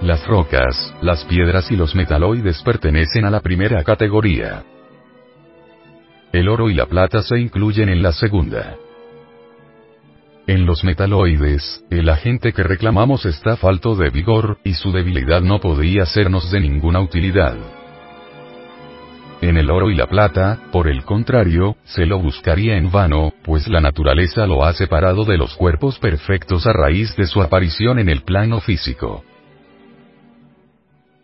Las 0.03 0.27
rocas, 0.27 0.95
las 1.01 1.25
piedras 1.25 1.71
y 1.71 1.77
los 1.77 1.95
metaloides 1.95 2.63
pertenecen 2.63 3.25
a 3.25 3.31
la 3.31 3.41
primera 3.41 3.83
categoría. 3.85 4.65
El 6.31 6.47
oro 6.51 6.69
y 6.69 6.75
la 6.75 6.85
plata 6.85 7.23
se 7.23 7.39
incluyen 7.39 7.89
en 7.89 8.03
la 8.03 8.13
segunda. 8.13 8.77
En 10.49 10.65
los 10.65 10.83
metaloides, 10.83 11.85
el 11.91 12.09
agente 12.09 12.55
que 12.55 12.63
reclamamos 12.63 13.27
está 13.27 13.59
falto 13.59 13.95
de 13.95 14.09
vigor, 14.09 14.57
y 14.65 14.73
su 14.73 14.93
debilidad 14.93 15.43
no 15.43 15.61
podría 15.61 16.07
sernos 16.07 16.51
de 16.51 16.59
ninguna 16.59 17.01
utilidad. 17.01 17.55
En 19.43 19.59
el 19.59 19.71
oro 19.71 19.91
y 19.91 19.95
la 19.95 20.07
plata, 20.07 20.59
por 20.73 20.89
el 20.89 21.05
contrario, 21.05 21.77
se 21.85 22.07
lo 22.07 22.19
buscaría 22.19 22.79
en 22.79 22.91
vano, 22.91 23.35
pues 23.45 23.69
la 23.69 23.83
naturaleza 23.83 24.47
lo 24.47 24.65
ha 24.65 24.73
separado 24.73 25.27
de 25.27 25.37
los 25.37 25.55
cuerpos 25.55 25.99
perfectos 25.99 26.67
a 26.67 26.73
raíz 26.73 27.15
de 27.15 27.27
su 27.27 27.43
aparición 27.43 27.99
en 27.99 28.09
el 28.09 28.23
plano 28.23 28.63
físico. 28.63 29.23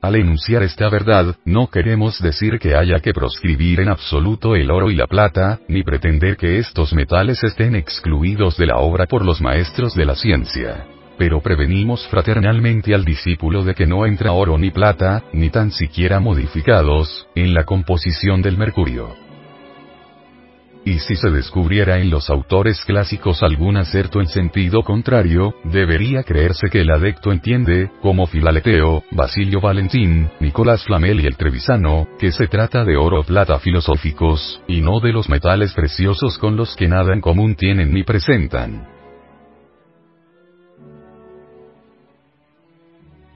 Al 0.05 0.17
enunciar 0.17 0.63
esta 0.63 0.91
verdad, 0.91 1.35
no 1.47 1.69
queremos 1.69 2.21
decir 2.21 2.59
que 2.59 2.75
haya 2.75 3.01
que 3.01 3.15
proscribir 3.15 3.81
en 3.81 3.89
absoluto 3.89 4.55
el 4.55 4.71
oro 4.71 4.91
y 4.91 4.97
la 4.97 5.07
plata, 5.07 5.61
ni 5.67 5.83
pretender 5.83 6.37
que 6.37 6.59
estos 6.59 6.93
metales 6.93 7.43
estén 7.43 7.75
excluidos 7.75 8.59
de 8.59 8.67
la 8.67 8.77
obra 8.77 9.07
por 9.07 9.25
los 9.25 9.41
maestros 9.41 9.95
de 9.95 10.05
la 10.05 10.15
ciencia. 10.15 10.85
Pero 11.17 11.41
prevenimos 11.41 12.07
fraternalmente 12.09 12.95
al 12.95 13.07
discípulo 13.07 13.65
de 13.65 13.75
que 13.75 13.87
no 13.87 14.05
entra 14.05 14.33
oro 14.33 14.59
ni 14.59 14.71
plata, 14.71 15.23
ni 15.33 15.49
tan 15.49 15.71
siquiera 15.71 16.21
modificados, 16.21 17.27
en 17.35 17.55
la 17.55 17.65
composición 17.65 18.43
del 18.43 18.59
mercurio. 18.59 19.24
Y 20.87 20.99
si 20.99 21.17
se 21.17 21.31
descubriera 21.31 21.99
en 21.99 22.11
los 22.11 22.29
autores 22.29 22.85
clásicos 22.85 23.43
algún 23.43 23.79
acerto 23.79 24.21
en 24.21 24.27
sentido 24.27 24.83
contrario, 24.83 25.55
debería 25.65 26.23
creerse 26.25 26.69
que 26.69 26.83
el 26.83 26.91
adecto 26.91 27.33
entiende, 27.33 27.91
como 28.03 28.27
Filaleteo, 28.27 29.03
Basilio 29.11 29.63
Valentín, 29.63 30.31
Nicolás 30.41 30.85
Flamel 30.85 31.21
y 31.21 31.27
el 31.27 31.39
Trevisano, 31.39 32.07
que 32.19 32.33
se 32.33 32.49
trata 32.49 32.85
de 32.85 32.99
oro 32.99 33.21
o 33.21 33.25
plata 33.25 33.59
filosóficos, 33.59 34.61
y 34.69 34.83
no 34.83 35.01
de 35.01 35.13
los 35.13 35.31
metales 35.31 35.73
preciosos 35.73 36.37
con 36.37 36.55
los 36.55 36.77
que 36.77 36.87
nada 36.87 37.15
en 37.15 37.23
común 37.23 37.55
tienen 37.55 37.95
ni 37.95 38.03
presentan. 38.03 38.87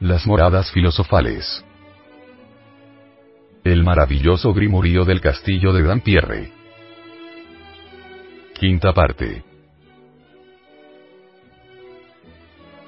Las 0.01 0.27
moradas 0.27 0.71
filosofales. 0.71 1.65
El 3.65 3.85
maravilloso 3.85 4.53
grimorío 4.53 5.07
del 5.07 5.23
castillo 5.23 5.73
de 5.73 5.83
Dampierre. 5.83 6.58
Quinta 8.59 8.93
parte. 8.93 9.45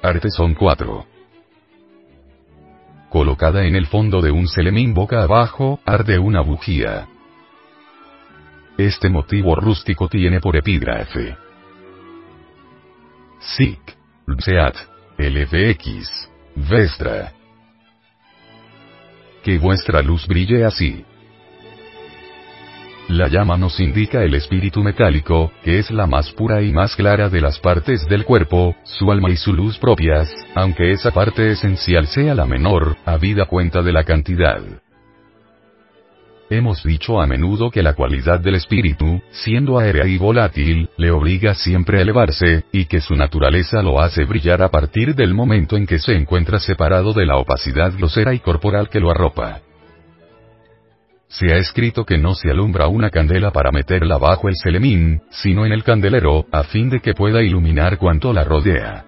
Artesón 0.01 0.53
4. 0.53 1.05
Colocada 3.09 3.63
en 3.63 3.77
el 3.77 3.87
fondo 3.87 4.21
de 4.21 4.31
un 4.31 4.49
celemín 4.49 4.93
boca 4.93 5.23
abajo, 5.23 5.79
arde 5.85 6.19
una 6.19 6.41
bujía. 6.41 7.07
Este 8.77 9.09
motivo 9.09 9.55
rústico 9.55 10.09
tiene 10.09 10.41
por 10.41 10.57
epígrafe. 10.57 11.37
Sic. 13.39 13.95
Seat. 14.39 14.75
LVX. 15.17 16.29
Vestra. 16.69 17.31
Que 19.41 19.57
vuestra 19.57 20.01
luz 20.01 20.27
brille 20.27 20.65
así. 20.65 21.05
La 23.07 23.27
llama 23.27 23.57
nos 23.57 23.79
indica 23.79 24.23
el 24.23 24.35
espíritu 24.35 24.81
metálico, 24.81 25.51
que 25.63 25.79
es 25.79 25.91
la 25.91 26.07
más 26.07 26.31
pura 26.31 26.61
y 26.61 26.71
más 26.71 26.95
clara 26.95 27.29
de 27.29 27.41
las 27.41 27.59
partes 27.59 28.07
del 28.07 28.23
cuerpo, 28.23 28.75
su 28.83 29.11
alma 29.11 29.29
y 29.29 29.35
su 29.35 29.53
luz 29.53 29.77
propias, 29.77 30.33
aunque 30.55 30.91
esa 30.91 31.11
parte 31.11 31.51
esencial 31.51 32.07
sea 32.07 32.33
la 32.33 32.45
menor, 32.45 32.95
habida 33.05 33.45
cuenta 33.45 33.81
de 33.81 33.91
la 33.91 34.03
cantidad. 34.03 34.61
Hemos 36.49 36.83
dicho 36.83 37.21
a 37.21 37.27
menudo 37.27 37.71
que 37.71 37.81
la 37.81 37.93
cualidad 37.93 38.41
del 38.41 38.55
espíritu, 38.55 39.21
siendo 39.31 39.79
aérea 39.79 40.05
y 40.05 40.17
volátil, 40.17 40.89
le 40.97 41.09
obliga 41.09 41.53
siempre 41.55 41.99
a 41.99 42.01
elevarse, 42.01 42.65
y 42.73 42.85
que 42.85 42.99
su 42.99 43.15
naturaleza 43.15 43.81
lo 43.81 44.01
hace 44.01 44.25
brillar 44.25 44.61
a 44.61 44.69
partir 44.69 45.15
del 45.15 45.33
momento 45.33 45.77
en 45.77 45.87
que 45.87 45.97
se 45.97 46.13
encuentra 46.13 46.59
separado 46.59 47.13
de 47.13 47.25
la 47.25 47.37
opacidad 47.37 47.93
grosera 47.95 48.33
y 48.33 48.39
corporal 48.39 48.89
que 48.89 48.99
lo 48.99 49.11
arropa. 49.11 49.61
Se 51.31 51.53
ha 51.53 51.57
escrito 51.57 52.03
que 52.05 52.17
no 52.17 52.35
se 52.35 52.51
alumbra 52.51 52.87
una 52.87 53.09
candela 53.09 53.51
para 53.51 53.71
meterla 53.71 54.17
bajo 54.17 54.49
el 54.49 54.55
selemín, 54.55 55.21
sino 55.29 55.65
en 55.65 55.71
el 55.71 55.83
candelero, 55.85 56.45
a 56.51 56.63
fin 56.63 56.89
de 56.89 56.99
que 56.99 57.13
pueda 57.13 57.41
iluminar 57.41 57.97
cuanto 57.97 58.33
la 58.33 58.43
rodea. 58.43 59.05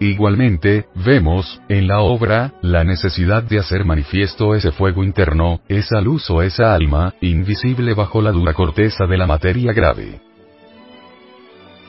Igualmente, 0.00 0.86
vemos, 0.94 1.60
en 1.68 1.88
la 1.88 2.00
obra, 2.00 2.54
la 2.62 2.84
necesidad 2.84 3.42
de 3.42 3.58
hacer 3.58 3.84
manifiesto 3.84 4.54
ese 4.54 4.72
fuego 4.72 5.04
interno, 5.04 5.60
esa 5.68 6.00
luz 6.00 6.28
o 6.30 6.40
esa 6.40 6.74
alma, 6.74 7.14
invisible 7.20 7.92
bajo 7.92 8.22
la 8.22 8.32
dura 8.32 8.54
corteza 8.54 9.06
de 9.06 9.18
la 9.18 9.26
materia 9.26 9.74
grave. 9.74 10.20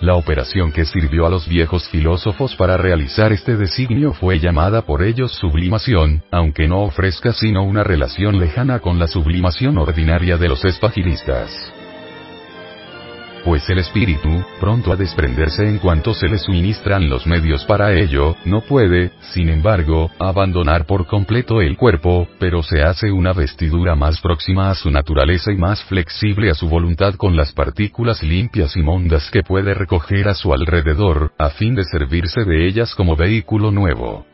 La 0.02 0.16
operación 0.16 0.72
que 0.72 0.86
sirvió 0.86 1.26
a 1.26 1.30
los 1.30 1.48
viejos 1.48 1.88
filósofos 1.90 2.56
para 2.56 2.78
realizar 2.78 3.32
este 3.32 3.56
designio 3.56 4.14
fue 4.14 4.40
llamada 4.40 4.82
por 4.82 5.04
ellos 5.04 5.32
sublimación, 5.32 6.24
aunque 6.32 6.68
no 6.68 6.82
ofrezca 6.84 7.34
sino 7.34 7.64
una 7.64 7.84
relación 7.84 8.40
lejana 8.40 8.80
con 8.80 9.00
la 9.00 9.08
sublimación 9.08 9.78
ordinaria 9.78 10.38
de 10.38 10.50
los 10.50 10.64
espagilistas. 10.66 11.75
Pues 13.46 13.70
el 13.70 13.78
espíritu, 13.78 14.44
pronto 14.60 14.92
a 14.92 14.96
desprenderse 14.96 15.70
en 15.70 15.78
cuanto 15.78 16.16
se 16.16 16.28
le 16.28 16.40
suministran 16.40 17.08
los 17.08 17.28
medios 17.28 17.64
para 17.66 17.94
ello, 17.94 18.36
no 18.44 18.62
puede, 18.62 19.12
sin 19.34 19.50
embargo, 19.50 20.10
abandonar 20.20 20.86
por 20.88 21.06
completo 21.06 21.62
el 21.62 21.78
cuerpo, 21.78 22.28
pero 22.40 22.64
se 22.64 22.82
hace 22.82 23.12
una 23.12 23.34
vestidura 23.34 23.96
más 23.96 24.20
próxima 24.20 24.72
a 24.72 24.76
su 24.76 24.90
naturaleza 24.90 25.52
y 25.52 25.58
más 25.58 25.84
flexible 25.84 26.50
a 26.50 26.56
su 26.56 26.68
voluntad 26.68 27.14
con 27.14 27.36
las 27.38 27.54
partículas 27.54 28.24
limpias 28.24 28.76
y 28.76 28.82
mondas 28.82 29.30
que 29.30 29.44
puede 29.44 29.76
recoger 29.76 30.28
a 30.28 30.34
su 30.34 30.52
alrededor, 30.52 31.32
a 31.38 31.52
fin 31.52 31.76
de 31.76 31.84
servirse 31.84 32.44
de 32.44 32.68
ellas 32.68 32.96
como 32.96 33.16
vehículo 33.16 33.72
nuevo 33.72 34.26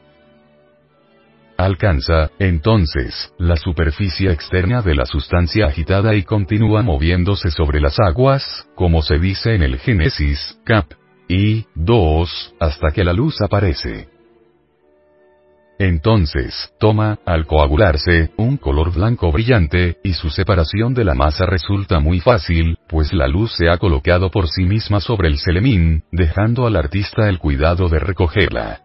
alcanza, 1.65 2.31
entonces, 2.39 3.33
la 3.37 3.55
superficie 3.55 4.31
externa 4.31 4.81
de 4.81 4.95
la 4.95 5.05
sustancia 5.05 5.67
agitada 5.67 6.15
y 6.15 6.23
continúa 6.23 6.81
moviéndose 6.81 7.51
sobre 7.51 7.79
las 7.79 7.99
aguas, 7.99 8.67
como 8.75 9.01
se 9.01 9.19
dice 9.19 9.55
en 9.55 9.63
el 9.63 9.77
Génesis, 9.77 10.59
cap. 10.63 10.85
Y, 11.27 11.65
2, 11.75 12.55
hasta 12.59 12.91
que 12.91 13.03
la 13.03 13.13
luz 13.13 13.41
aparece. 13.41 14.09
Entonces, 15.79 16.71
toma, 16.79 17.17
al 17.25 17.47
coagularse, 17.47 18.29
un 18.37 18.57
color 18.57 18.93
blanco 18.93 19.31
brillante, 19.31 19.97
y 20.03 20.13
su 20.13 20.29
separación 20.29 20.93
de 20.93 21.05
la 21.05 21.15
masa 21.15 21.47
resulta 21.47 21.99
muy 21.99 22.19
fácil, 22.19 22.77
pues 22.87 23.13
la 23.13 23.27
luz 23.27 23.53
se 23.55 23.69
ha 23.69 23.77
colocado 23.77 24.29
por 24.29 24.47
sí 24.47 24.65
misma 24.65 24.99
sobre 24.99 25.29
el 25.29 25.39
selemín, 25.39 26.03
dejando 26.11 26.67
al 26.67 26.75
artista 26.75 27.27
el 27.29 27.39
cuidado 27.39 27.89
de 27.89 27.97
recogerla. 27.97 28.81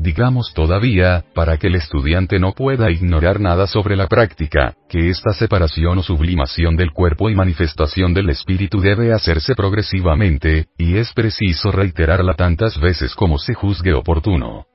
Digamos 0.00 0.54
todavía, 0.54 1.24
para 1.34 1.56
que 1.56 1.66
el 1.66 1.74
estudiante 1.74 2.38
no 2.38 2.52
pueda 2.52 2.88
ignorar 2.88 3.40
nada 3.40 3.66
sobre 3.66 3.96
la 3.96 4.06
práctica, 4.06 4.76
que 4.88 5.08
esta 5.08 5.32
separación 5.32 5.98
o 5.98 6.02
sublimación 6.04 6.76
del 6.76 6.92
cuerpo 6.92 7.28
y 7.30 7.34
manifestación 7.34 8.14
del 8.14 8.30
espíritu 8.30 8.80
debe 8.80 9.12
hacerse 9.12 9.56
progresivamente, 9.56 10.66
y 10.78 10.98
es 10.98 11.12
preciso 11.12 11.72
reiterarla 11.72 12.34
tantas 12.34 12.78
veces 12.78 13.12
como 13.16 13.38
se 13.38 13.54
juzgue 13.54 13.92
oportuno. 13.92 14.66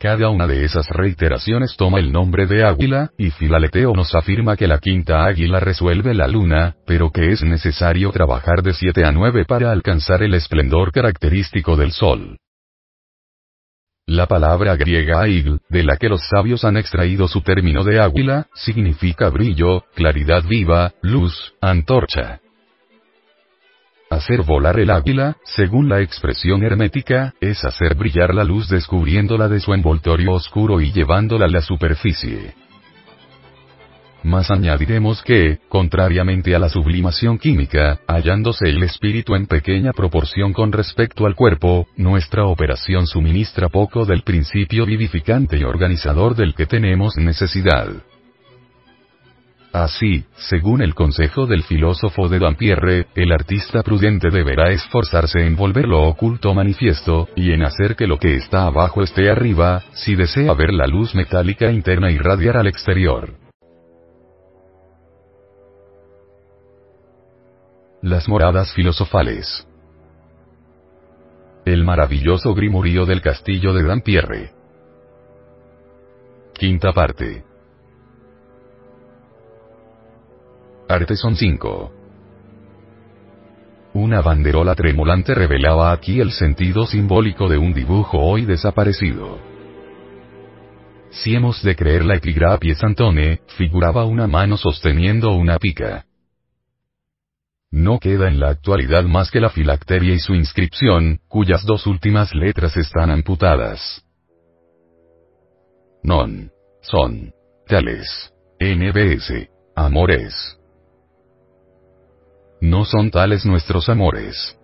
Cada 0.00 0.28
una 0.30 0.48
de 0.48 0.64
esas 0.64 0.88
reiteraciones 0.88 1.76
toma 1.76 2.00
el 2.00 2.10
nombre 2.10 2.48
de 2.48 2.64
águila, 2.64 3.12
y 3.16 3.30
Filaleteo 3.30 3.92
nos 3.94 4.12
afirma 4.16 4.56
que 4.56 4.66
la 4.66 4.78
quinta 4.78 5.24
águila 5.24 5.60
resuelve 5.60 6.14
la 6.14 6.26
luna, 6.26 6.74
pero 6.84 7.12
que 7.12 7.30
es 7.30 7.44
necesario 7.44 8.10
trabajar 8.10 8.64
de 8.64 8.74
7 8.74 9.04
a 9.04 9.12
9 9.12 9.44
para 9.44 9.70
alcanzar 9.70 10.24
el 10.24 10.34
esplendor 10.34 10.90
característico 10.90 11.76
del 11.76 11.92
sol. 11.92 12.38
La 14.06 14.26
palabra 14.26 14.74
griega 14.76 15.20
aigl, 15.20 15.60
de 15.68 15.84
la 15.84 15.96
que 15.96 16.08
los 16.08 16.26
sabios 16.28 16.64
han 16.64 16.76
extraído 16.76 17.28
su 17.28 17.40
término 17.40 17.84
de 17.84 18.00
águila, 18.00 18.48
significa 18.52 19.28
brillo, 19.28 19.84
claridad 19.94 20.42
viva, 20.42 20.92
luz, 21.02 21.54
antorcha. 21.60 22.40
Hacer 24.10 24.42
volar 24.42 24.80
el 24.80 24.90
águila, 24.90 25.36
según 25.44 25.88
la 25.88 26.00
expresión 26.00 26.64
hermética, 26.64 27.32
es 27.40 27.64
hacer 27.64 27.94
brillar 27.94 28.34
la 28.34 28.42
luz 28.44 28.68
descubriéndola 28.68 29.48
de 29.48 29.60
su 29.60 29.72
envoltorio 29.72 30.32
oscuro 30.32 30.80
y 30.80 30.92
llevándola 30.92 31.46
a 31.46 31.48
la 31.48 31.62
superficie. 31.62 32.54
Más 34.24 34.52
añadiremos 34.52 35.20
que, 35.22 35.58
contrariamente 35.68 36.54
a 36.54 36.60
la 36.60 36.68
sublimación 36.68 37.38
química, 37.38 37.98
hallándose 38.06 38.68
el 38.68 38.82
espíritu 38.84 39.34
en 39.34 39.46
pequeña 39.46 39.92
proporción 39.92 40.52
con 40.52 40.70
respecto 40.70 41.26
al 41.26 41.34
cuerpo, 41.34 41.88
nuestra 41.96 42.46
operación 42.46 43.08
suministra 43.08 43.68
poco 43.68 44.04
del 44.04 44.22
principio 44.22 44.86
vivificante 44.86 45.58
y 45.58 45.64
organizador 45.64 46.36
del 46.36 46.54
que 46.54 46.66
tenemos 46.66 47.16
necesidad. 47.16 47.88
Así, 49.72 50.24
según 50.36 50.82
el 50.82 50.94
consejo 50.94 51.46
del 51.46 51.62
filósofo 51.64 52.28
de 52.28 52.38
Dampierre, 52.38 53.06
el 53.16 53.32
artista 53.32 53.82
prudente 53.82 54.30
deberá 54.30 54.70
esforzarse 54.70 55.44
en 55.44 55.56
volver 55.56 55.88
lo 55.88 56.02
oculto 56.02 56.54
manifiesto, 56.54 57.28
y 57.34 57.52
en 57.52 57.64
hacer 57.64 57.96
que 57.96 58.06
lo 58.06 58.18
que 58.18 58.36
está 58.36 58.66
abajo 58.66 59.02
esté 59.02 59.30
arriba, 59.30 59.82
si 59.94 60.14
desea 60.14 60.52
ver 60.52 60.72
la 60.74 60.86
luz 60.86 61.14
metálica 61.14 61.72
interna 61.72 62.12
irradiar 62.12 62.58
al 62.58 62.66
exterior. 62.68 63.41
Las 68.02 68.28
moradas 68.28 68.72
filosofales. 68.74 69.64
El 71.64 71.84
maravilloso 71.84 72.52
Grimorío 72.52 73.06
del 73.06 73.22
castillo 73.22 73.72
de 73.72 73.84
Dampierre. 73.84 74.50
Quinta 76.52 76.92
parte. 76.92 77.44
Arteson 80.88 81.36
5. 81.36 81.92
Una 83.94 84.20
banderola 84.20 84.74
tremolante 84.74 85.32
revelaba 85.36 85.92
aquí 85.92 86.18
el 86.18 86.32
sentido 86.32 86.86
simbólico 86.86 87.48
de 87.48 87.58
un 87.58 87.72
dibujo 87.72 88.18
hoy 88.18 88.44
desaparecido. 88.46 89.38
Si 91.10 91.36
hemos 91.36 91.62
de 91.62 91.76
creer 91.76 92.04
la 92.04 92.16
epigrafia 92.16 92.74
Santone, 92.74 93.42
figuraba 93.56 94.04
una 94.06 94.26
mano 94.26 94.56
sosteniendo 94.56 95.30
una 95.36 95.60
pica. 95.60 96.06
No 97.72 97.98
queda 97.98 98.28
en 98.28 98.38
la 98.38 98.50
actualidad 98.50 99.04
más 99.04 99.30
que 99.30 99.40
la 99.40 99.48
filacteria 99.48 100.14
y 100.14 100.18
su 100.18 100.34
inscripción, 100.34 101.20
cuyas 101.26 101.64
dos 101.64 101.86
últimas 101.86 102.34
letras 102.34 102.76
están 102.76 103.10
amputadas. 103.10 104.04
Non. 106.02 106.52
Son. 106.82 107.32
Tales. 107.66 108.30
NBS. 108.60 109.48
Amores. 109.74 110.58
No 112.60 112.84
son 112.84 113.10
tales 113.10 113.46
nuestros 113.46 113.88
amores. 113.88 114.58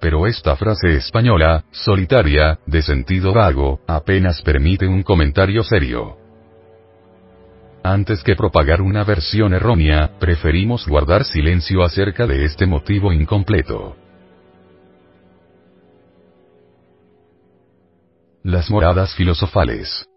Pero 0.00 0.26
esta 0.26 0.56
frase 0.56 0.96
española, 0.96 1.64
solitaria, 1.70 2.58
de 2.66 2.82
sentido 2.82 3.32
vago, 3.32 3.80
apenas 3.86 4.42
permite 4.42 4.88
un 4.88 5.04
comentario 5.04 5.62
serio. 5.62 6.23
Antes 7.86 8.22
que 8.24 8.34
propagar 8.34 8.80
una 8.80 9.04
versión 9.04 9.52
errónea, 9.52 10.18
preferimos 10.18 10.88
guardar 10.88 11.22
silencio 11.22 11.84
acerca 11.84 12.26
de 12.26 12.46
este 12.46 12.64
motivo 12.64 13.12
incompleto. 13.12 13.94
Las 18.42 18.70
moradas 18.70 19.14
filosofales. 19.14 20.08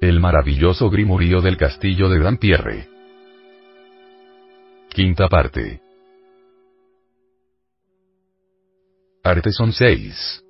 El 0.00 0.18
maravilloso 0.18 0.90
Grimorío 0.90 1.40
del 1.42 1.56
castillo 1.56 2.08
de 2.08 2.18
Dampierre. 2.18 2.88
Quinta 4.88 5.28
parte. 5.28 5.80
Arteson 9.22 9.72
6. 9.72 10.47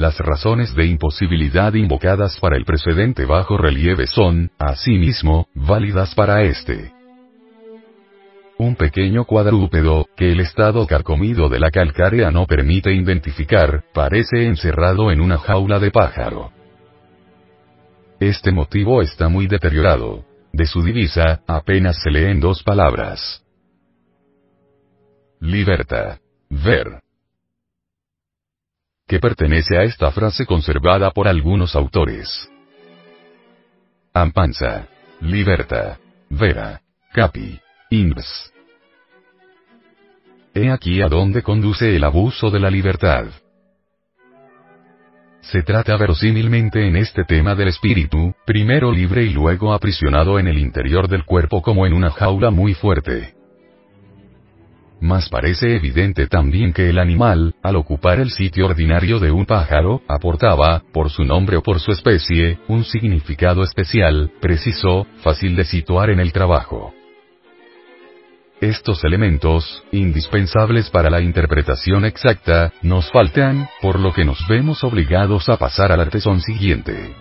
Las 0.00 0.18
razones 0.18 0.74
de 0.74 0.86
imposibilidad 0.86 1.74
invocadas 1.74 2.40
para 2.40 2.56
el 2.56 2.64
precedente 2.64 3.26
bajo 3.26 3.58
relieve 3.58 4.06
son, 4.06 4.50
asimismo, 4.58 5.48
válidas 5.54 6.14
para 6.14 6.40
este. 6.40 6.90
Un 8.56 8.76
pequeño 8.76 9.26
cuadrúpedo, 9.26 10.06
que 10.16 10.32
el 10.32 10.40
estado 10.40 10.86
carcomido 10.86 11.50
de 11.50 11.60
la 11.60 11.70
calcárea 11.70 12.30
no 12.30 12.46
permite 12.46 12.94
identificar, 12.94 13.84
parece 13.92 14.46
encerrado 14.46 15.10
en 15.10 15.20
una 15.20 15.36
jaula 15.36 15.78
de 15.78 15.90
pájaro. 15.90 16.50
Este 18.20 18.52
motivo 18.52 19.02
está 19.02 19.28
muy 19.28 19.48
deteriorado. 19.48 20.24
De 20.50 20.64
su 20.64 20.82
divisa, 20.82 21.42
apenas 21.46 22.00
se 22.02 22.10
leen 22.10 22.40
dos 22.40 22.62
palabras. 22.62 23.44
Libertad. 25.40 26.20
Ver 26.48 27.02
que 29.10 29.18
pertenece 29.18 29.76
a 29.76 29.82
esta 29.82 30.12
frase 30.12 30.46
conservada 30.46 31.10
por 31.10 31.26
algunos 31.26 31.74
autores. 31.74 32.48
Ampanza. 34.14 34.86
Liberta. 35.20 35.98
Vera. 36.28 36.80
Capi. 37.12 37.58
Inves. 37.90 38.52
He 40.54 40.70
aquí 40.70 41.02
a 41.02 41.08
dónde 41.08 41.42
conduce 41.42 41.96
el 41.96 42.04
abuso 42.04 42.52
de 42.52 42.60
la 42.60 42.70
libertad. 42.70 43.24
Se 45.40 45.64
trata 45.64 45.96
verosímilmente 45.96 46.86
en 46.86 46.94
este 46.94 47.24
tema 47.24 47.56
del 47.56 47.66
espíritu, 47.66 48.32
primero 48.46 48.92
libre 48.92 49.24
y 49.24 49.30
luego 49.30 49.72
aprisionado 49.72 50.38
en 50.38 50.46
el 50.46 50.58
interior 50.58 51.08
del 51.08 51.24
cuerpo 51.24 51.62
como 51.62 51.84
en 51.84 51.94
una 51.94 52.12
jaula 52.12 52.52
muy 52.52 52.74
fuerte. 52.74 53.39
Mas 55.00 55.30
parece 55.30 55.74
evidente 55.74 56.26
también 56.26 56.74
que 56.74 56.90
el 56.90 56.98
animal, 56.98 57.54
al 57.62 57.76
ocupar 57.76 58.20
el 58.20 58.30
sitio 58.30 58.66
ordinario 58.66 59.18
de 59.18 59.30
un 59.30 59.46
pájaro, 59.46 60.02
aportaba, 60.06 60.82
por 60.92 61.08
su 61.08 61.24
nombre 61.24 61.56
o 61.56 61.62
por 61.62 61.80
su 61.80 61.90
especie, 61.90 62.58
un 62.68 62.84
significado 62.84 63.62
especial, 63.62 64.30
preciso, 64.42 65.06
fácil 65.22 65.56
de 65.56 65.64
situar 65.64 66.10
en 66.10 66.20
el 66.20 66.32
trabajo. 66.32 66.92
Estos 68.60 69.02
elementos, 69.04 69.82
indispensables 69.90 70.90
para 70.90 71.08
la 71.08 71.22
interpretación 71.22 72.04
exacta, 72.04 72.74
nos 72.82 73.10
faltan, 73.10 73.70
por 73.80 73.98
lo 73.98 74.12
que 74.12 74.26
nos 74.26 74.46
vemos 74.48 74.84
obligados 74.84 75.48
a 75.48 75.56
pasar 75.56 75.92
al 75.92 76.00
artesón 76.00 76.42
siguiente. 76.42 77.14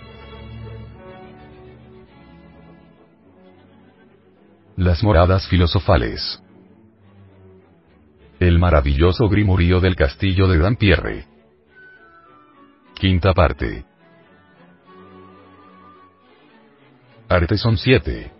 Las 4.75 5.01
moradas 5.01 5.47
filosofales. 5.47 6.41
El 8.39 8.57
maravilloso 8.57 9.27
Grimorío 9.27 9.81
del 9.81 9.97
castillo 9.97 10.47
de 10.47 10.59
Dampierre. 10.59 11.25
Quinta 12.93 13.33
parte. 13.33 13.83
Arteson 17.27 17.77
7. 17.77 18.31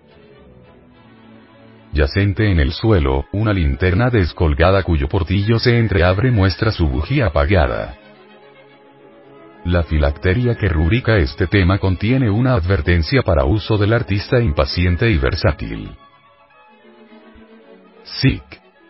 Yacente 1.91 2.49
en 2.49 2.61
el 2.61 2.71
suelo, 2.71 3.25
una 3.33 3.51
linterna 3.51 4.09
descolgada 4.09 4.83
cuyo 4.83 5.09
portillo 5.09 5.59
se 5.59 5.77
entreabre 5.77 6.31
muestra 6.31 6.71
su 6.71 6.87
bujía 6.87 7.25
apagada. 7.25 7.97
La 9.65 9.83
filacteria 9.83 10.55
que 10.55 10.69
rubrica 10.69 11.17
este 11.17 11.45
tema 11.45 11.77
contiene 11.77 12.29
una 12.29 12.53
advertencia 12.53 13.21
para 13.21 13.43
uso 13.43 13.77
del 13.77 13.91
artista 13.91 14.39
impaciente 14.39 15.09
y 15.09 15.17
versátil. 15.17 15.91
Sic. 18.03 18.43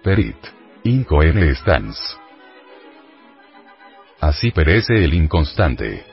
Perit. 0.03 0.58
Incoene 0.83 1.53
stans. 1.55 2.17
Así 4.21 4.51
perece 4.51 5.03
el 5.03 5.13
inconstante. 5.13 6.05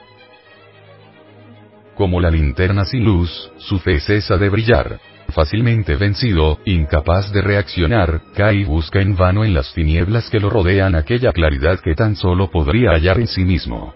Como 1.94 2.20
la 2.20 2.30
linterna 2.30 2.84
sin 2.84 3.04
luz, 3.04 3.52
su 3.58 3.78
fe 3.78 4.00
cesa 4.00 4.36
de 4.36 4.48
brillar. 4.48 4.98
Fácilmente 5.28 5.94
vencido, 5.94 6.58
incapaz 6.64 7.32
de 7.32 7.42
reaccionar, 7.42 8.22
y 8.52 8.64
busca 8.64 9.00
en 9.00 9.16
vano 9.16 9.44
en 9.44 9.54
las 9.54 9.72
tinieblas 9.72 10.28
que 10.30 10.40
lo 10.40 10.50
rodean 10.50 10.96
aquella 10.96 11.32
claridad 11.32 11.78
que 11.78 11.94
tan 11.94 12.16
solo 12.16 12.50
podría 12.50 12.90
hallar 12.90 13.20
en 13.20 13.28
sí 13.28 13.44
mismo. 13.44 13.94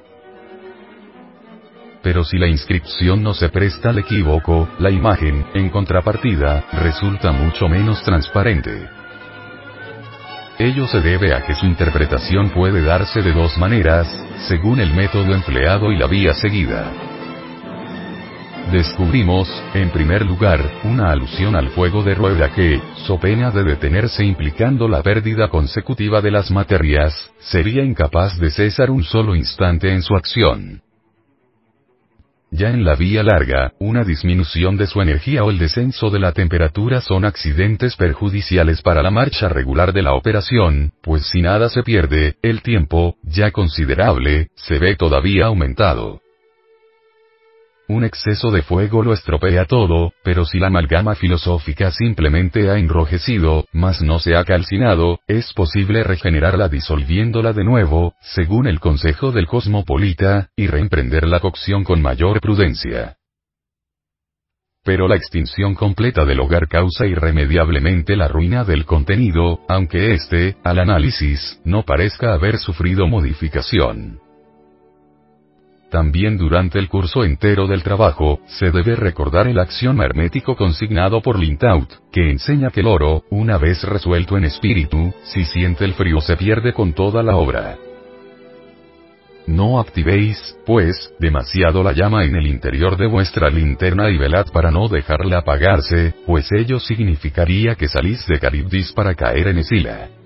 Pero 2.01 2.23
si 2.23 2.39
la 2.39 2.47
inscripción 2.47 3.25
no 3.25 3.35
se 3.35 3.49
presta 3.49 3.91
al 3.91 3.99
equívoco, 3.99 4.69
la 4.79 4.91
imagen, 4.91 5.47
en 5.53 5.69
contrapartida, 5.69 6.65
resulta 6.73 7.33
mucho 7.33 7.69
menos 7.69 8.03
transparente. 8.05 9.00
Ello 10.61 10.87
se 10.87 11.01
debe 11.01 11.33
a 11.33 11.41
que 11.47 11.55
su 11.55 11.65
interpretación 11.65 12.51
puede 12.51 12.83
darse 12.83 13.23
de 13.23 13.33
dos 13.33 13.57
maneras, 13.57 14.07
según 14.47 14.79
el 14.79 14.93
método 14.93 15.33
empleado 15.35 15.91
y 15.91 15.97
la 15.97 16.07
vía 16.07 16.35
seguida. 16.35 16.93
Descubrimos, 18.71 19.49
en 19.73 19.89
primer 19.89 20.27
lugar, 20.27 20.61
una 20.85 21.13
alusión 21.13 21.57
al 21.57 21.71
fuego 21.71 22.03
de 22.03 22.15
rueda 22.15 22.53
que, 22.53 22.79
so 23.07 23.19
pena 23.19 23.51
de 23.51 23.65
detenerse 23.65 24.23
implicando 24.23 24.87
la 24.87 25.03
pérdida 25.03 25.49
consecutiva 25.49 26.21
de 26.21 26.31
las 26.31 26.51
materias, 26.51 27.15
sería 27.39 27.83
incapaz 27.83 28.39
de 28.39 28.51
cesar 28.51 28.91
un 28.91 29.03
solo 29.03 29.35
instante 29.35 29.91
en 29.91 30.03
su 30.03 30.15
acción. 30.15 30.83
Ya 32.53 32.71
en 32.71 32.85
la 32.85 32.97
vía 32.97 33.23
larga, 33.23 33.73
una 33.79 34.03
disminución 34.03 34.77
de 34.77 34.89
su 34.89 35.01
energía 35.01 35.45
o 35.45 35.51
el 35.51 35.59
descenso 35.59 36.11
de 36.11 36.19
la 36.19 36.33
temperatura 36.33 37.01
son 37.01 37.25
accidentes 37.25 37.95
perjudiciales 37.95 38.83
para 38.83 39.03
la 39.03 39.13
marcha 39.13 39.49
regular 39.49 39.93
de 39.93 40.03
la 40.03 40.15
operación, 40.15 40.93
pues 41.01 41.27
si 41.27 41.43
nada 41.43 41.69
se 41.69 41.85
pierde, 41.85 42.37
el 42.43 42.63
tiempo, 42.63 43.17
ya 43.23 43.53
considerable, 43.53 44.49
se 44.57 44.79
ve 44.81 44.97
todavía 44.97 45.47
aumentado. 45.47 46.23
Un 47.91 48.05
exceso 48.05 48.53
de 48.53 48.63
fuego 48.63 49.03
lo 49.03 49.13
estropea 49.13 49.65
todo, 49.65 50.13
pero 50.23 50.45
si 50.45 50.61
la 50.61 50.69
amalgama 50.69 51.17
filosófica 51.17 51.91
simplemente 51.91 52.71
ha 52.71 52.79
enrojecido, 52.79 53.67
mas 53.73 54.01
no 54.01 54.21
se 54.21 54.37
ha 54.37 54.45
calcinado, 54.45 55.19
es 55.27 55.53
posible 55.55 56.05
regenerarla 56.05 56.69
disolviéndola 56.69 57.53
de 57.53 57.65
nuevo, 57.65 58.15
según 58.21 58.69
el 58.69 58.79
consejo 58.79 59.33
del 59.33 59.49
cosmopolita, 59.49 60.51
y 60.55 60.69
reemprender 60.69 61.27
la 61.27 61.41
cocción 61.41 61.83
con 61.83 62.01
mayor 62.01 62.41
prudencia. 62.41 63.17
Pero 64.85 65.09
la 65.09 65.17
extinción 65.17 65.75
completa 65.75 66.25
del 66.25 66.39
hogar 66.39 66.69
causa 66.69 67.09
irremediablemente 67.09 68.15
la 68.15 68.29
ruina 68.29 68.63
del 68.63 68.85
contenido, 68.85 69.63
aunque 69.69 70.13
éste, 70.13 70.55
al 70.63 70.79
análisis, 70.79 71.61
no 71.65 71.83
parezca 71.83 72.35
haber 72.35 72.59
sufrido 72.59 73.09
modificación. 73.09 74.30
También 75.91 76.39
durante 76.39 76.79
el 76.79 76.89
curso 76.89 77.25
entero 77.25 77.67
del 77.67 77.83
trabajo, 77.83 78.39
se 78.47 78.71
debe 78.71 78.95
recordar 78.95 79.49
el 79.49 79.59
axioma 79.59 80.05
hermético 80.05 80.55
consignado 80.55 81.21
por 81.21 81.37
Lintaut, 81.37 81.91
que 82.13 82.31
enseña 82.31 82.71
que 82.71 82.81
el 82.81 82.87
oro, 82.87 83.25
una 83.31 83.59
vez 83.59 83.83
resuelto 83.83 84.37
en 84.37 84.45
espíritu, 84.45 85.13
si 85.25 85.45
siente 85.45 85.85
el 85.85 85.95
frío 85.95 86.21
se 86.21 86.37
pierde 86.37 86.73
con 86.73 86.93
toda 86.93 87.25
la 87.25 87.37
obra. 87.37 87.77
No 89.49 89.81
activéis, 89.81 90.57
pues, 90.65 91.13
demasiado 91.19 91.83
la 91.83 91.93
llama 91.93 92.25
en 92.25 92.37
el 92.37 92.47
interior 92.47 92.97
de 92.97 93.09
vuestra 93.09 93.51
linterna 93.51 94.11
y 94.11 94.17
velad 94.17 94.47
para 94.53 94.71
no 94.71 94.87
dejarla 94.87 95.39
apagarse, 95.39 96.15
pues 96.25 96.53
ello 96.53 96.79
significaría 96.79 97.75
que 97.75 97.89
salís 97.89 98.25
de 98.29 98.39
Caribdis 98.39 98.93
para 98.93 99.17
caer 99.17 99.49
en 99.49 99.59
Esila. 99.59 100.20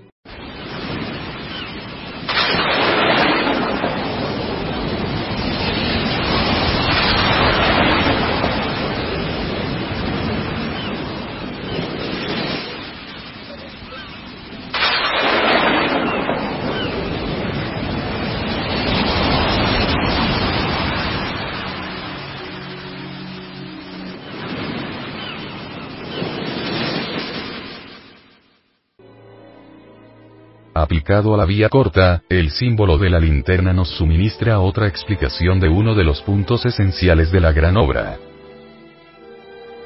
Aplicado 30.85 31.33
a 31.33 31.37
la 31.37 31.45
vía 31.45 31.67
corta, 31.67 32.21
el 32.29 32.51
símbolo 32.51 32.99
de 32.99 33.09
la 33.09 33.19
linterna 33.19 33.73
nos 33.73 33.89
suministra 33.89 34.59
otra 34.59 34.85
explicación 34.87 35.59
de 35.59 35.67
uno 35.67 35.95
de 35.95 36.03
los 36.03 36.21
puntos 36.21 36.63
esenciales 36.63 37.31
de 37.31 37.39
la 37.39 37.51
gran 37.53 37.75
obra. 37.75 38.19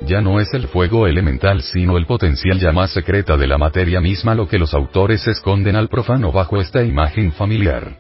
Ya 0.01 0.19
no 0.19 0.41
es 0.41 0.53
el 0.53 0.67
fuego 0.67 1.07
elemental 1.07 1.62
sino 1.62 1.97
el 1.97 2.05
potencial 2.05 2.59
llama 2.59 2.85
secreta 2.89 3.38
de 3.38 3.47
la 3.47 3.57
materia 3.57 4.01
misma 4.01 4.35
lo 4.35 4.49
que 4.49 4.59
los 4.59 4.73
autores 4.73 5.25
esconden 5.25 5.77
al 5.77 5.88
profano 5.88 6.33
bajo 6.33 6.59
esta 6.59 6.83
imagen 6.83 7.31
familiar. 7.31 7.95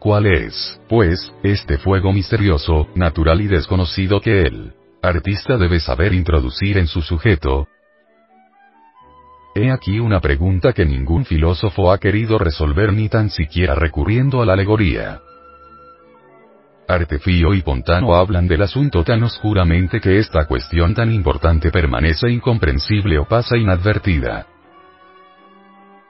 ¿Cuál 0.00 0.26
es, 0.26 0.80
pues, 0.88 1.32
este 1.44 1.78
fuego 1.78 2.12
misterioso, 2.12 2.88
natural 2.96 3.40
y 3.40 3.46
desconocido 3.46 4.20
que 4.20 4.42
el 4.42 4.72
artista 5.00 5.56
debe 5.58 5.78
saber 5.78 6.12
introducir 6.12 6.76
en 6.76 6.88
su 6.88 7.02
sujeto, 7.02 7.68
He 9.54 9.70
aquí 9.70 9.98
una 9.98 10.20
pregunta 10.20 10.72
que 10.72 10.86
ningún 10.86 11.24
filósofo 11.24 11.90
ha 11.90 11.98
querido 11.98 12.38
resolver 12.38 12.92
ni 12.92 13.08
tan 13.08 13.30
siquiera 13.30 13.74
recurriendo 13.74 14.40
a 14.42 14.46
la 14.46 14.52
alegoría. 14.52 15.20
Artefío 16.86 17.54
y 17.54 17.62
Pontano 17.62 18.14
hablan 18.14 18.48
del 18.48 18.62
asunto 18.62 19.04
tan 19.04 19.22
oscuramente 19.22 20.00
que 20.00 20.18
esta 20.18 20.46
cuestión 20.46 20.94
tan 20.94 21.12
importante 21.12 21.70
permanece 21.70 22.30
incomprensible 22.30 23.18
o 23.18 23.26
pasa 23.26 23.56
inadvertida. 23.56 24.46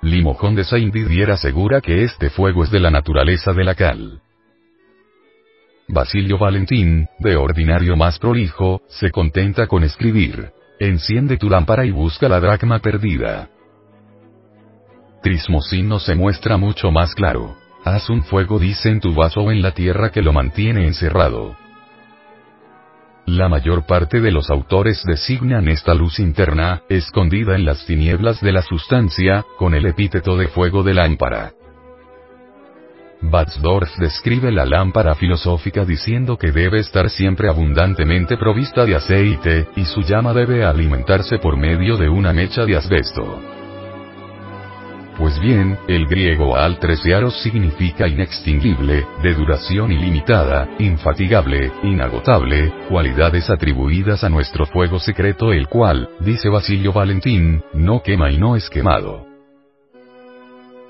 Limojón 0.02 0.54
de 0.54 0.64
Saint-Didier 0.64 1.30
asegura 1.30 1.80
que 1.82 2.04
este 2.04 2.30
fuego 2.30 2.64
es 2.64 2.70
de 2.70 2.80
la 2.80 2.90
naturaleza 2.90 3.52
de 3.52 3.64
la 3.64 3.74
cal. 3.74 4.22
Basilio 5.88 6.38
Valentín, 6.38 7.08
de 7.18 7.36
ordinario 7.36 7.96
más 7.96 8.18
prolijo, 8.18 8.80
se 8.88 9.10
contenta 9.10 9.66
con 9.66 9.82
escribir. 9.82 10.52
Enciende 10.80 11.36
tu 11.36 11.50
lámpara 11.50 11.84
y 11.84 11.90
busca 11.90 12.26
la 12.26 12.40
dracma 12.40 12.78
perdida. 12.78 13.50
Trismosino 15.22 15.98
se 15.98 16.14
muestra 16.14 16.56
mucho 16.56 16.90
más 16.90 17.14
claro. 17.14 17.54
Haz 17.84 18.08
un 18.08 18.22
fuego 18.22 18.58
dice 18.58 18.88
en 18.88 18.98
tu 18.98 19.14
vaso 19.14 19.42
o 19.42 19.52
en 19.52 19.60
la 19.60 19.72
tierra 19.72 20.10
que 20.10 20.22
lo 20.22 20.32
mantiene 20.32 20.86
encerrado. 20.86 21.54
La 23.26 23.50
mayor 23.50 23.84
parte 23.84 24.22
de 24.22 24.30
los 24.30 24.48
autores 24.48 25.04
designan 25.04 25.68
esta 25.68 25.92
luz 25.92 26.18
interna, 26.18 26.80
escondida 26.88 27.56
en 27.56 27.66
las 27.66 27.84
tinieblas 27.84 28.40
de 28.40 28.52
la 28.52 28.62
sustancia, 28.62 29.44
con 29.58 29.74
el 29.74 29.84
epíteto 29.84 30.38
de 30.38 30.48
fuego 30.48 30.82
de 30.82 30.94
lámpara. 30.94 31.52
Batzdorf 33.22 33.96
describe 33.98 34.50
la 34.50 34.64
lámpara 34.64 35.14
filosófica 35.14 35.84
diciendo 35.84 36.38
que 36.38 36.52
debe 36.52 36.80
estar 36.80 37.10
siempre 37.10 37.48
abundantemente 37.48 38.36
provista 38.36 38.84
de 38.84 38.96
aceite, 38.96 39.68
y 39.76 39.84
su 39.84 40.00
llama 40.00 40.32
debe 40.32 40.64
alimentarse 40.64 41.38
por 41.38 41.56
medio 41.56 41.96
de 41.96 42.08
una 42.08 42.32
mecha 42.32 42.64
de 42.64 42.76
asbesto. 42.76 43.40
Pues 45.18 45.38
bien, 45.38 45.78
el 45.86 46.06
griego 46.06 46.56
altresiaros 46.56 47.42
significa 47.42 48.08
inextinguible, 48.08 49.04
de 49.22 49.34
duración 49.34 49.92
ilimitada, 49.92 50.66
infatigable, 50.78 51.70
inagotable, 51.82 52.72
cualidades 52.88 53.50
atribuidas 53.50 54.24
a 54.24 54.30
nuestro 54.30 54.64
fuego 54.64 54.98
secreto 54.98 55.52
el 55.52 55.68
cual, 55.68 56.08
dice 56.20 56.48
Basilio 56.48 56.94
Valentín, 56.94 57.62
no 57.74 58.02
quema 58.02 58.30
y 58.30 58.38
no 58.38 58.56
es 58.56 58.70
quemado. 58.70 59.29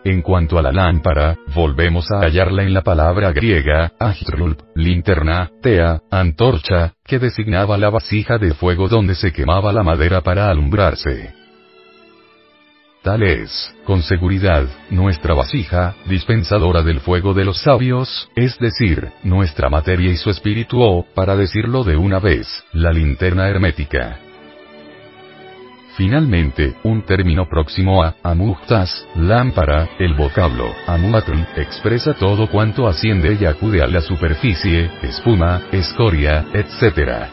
En 0.03 0.22
cuanto 0.22 0.59
a 0.59 0.62
la 0.62 0.72
lámpara, 0.72 1.36
volvemos 1.55 2.11
a 2.11 2.20
hallarla 2.20 2.62
en 2.62 2.72
la 2.72 2.82
palabra 2.82 3.32
griega, 3.32 3.92
ahitrulp, 3.98 4.61
linterna, 4.74 5.51
tea, 5.61 6.01
antorcha, 6.11 6.94
que 7.05 7.18
designaba 7.18 7.76
la 7.76 7.90
vasija 7.90 8.38
de 8.38 8.55
fuego 8.55 8.88
donde 8.88 9.14
se 9.14 9.30
quemaba 9.30 9.74
la 9.74 9.82
madera 9.82 10.22
para 10.22 10.48
alumbrarse. 10.48 11.34
Tal 13.03 13.22
es, 13.22 13.74
con 13.84 14.03
seguridad, 14.03 14.66
nuestra 14.90 15.34
vasija, 15.34 15.94
dispensadora 16.07 16.82
del 16.82 17.01
fuego 17.01 17.34
de 17.34 17.44
los 17.44 17.61
sabios, 17.62 18.30
es 18.36 18.59
decir, 18.59 19.09
nuestra 19.22 19.68
materia 19.68 20.11
y 20.11 20.16
su 20.16 20.30
espíritu 20.30 20.80
o, 20.80 21.07
para 21.14 21.36
decirlo 21.36 21.84
de 21.84 21.96
una 21.96 22.20
vez, 22.20 22.46
la 22.72 22.92
linterna 22.92 23.48
hermética. 23.48 24.18
Finalmente, 26.01 26.76
un 26.84 27.03
término 27.03 27.46
próximo 27.46 28.03
a 28.03 28.14
amuhtas, 28.22 29.07
lámpara, 29.16 29.86
el 29.98 30.14
vocablo 30.14 30.72
amuatl, 30.86 31.34
expresa 31.57 32.14
todo 32.14 32.46
cuanto 32.46 32.88
asciende 32.88 33.36
y 33.38 33.44
acude 33.44 33.82
a 33.82 33.86
la 33.86 34.01
superficie, 34.01 34.90
espuma, 35.03 35.61
escoria, 35.72 36.46
etc. 36.55 37.26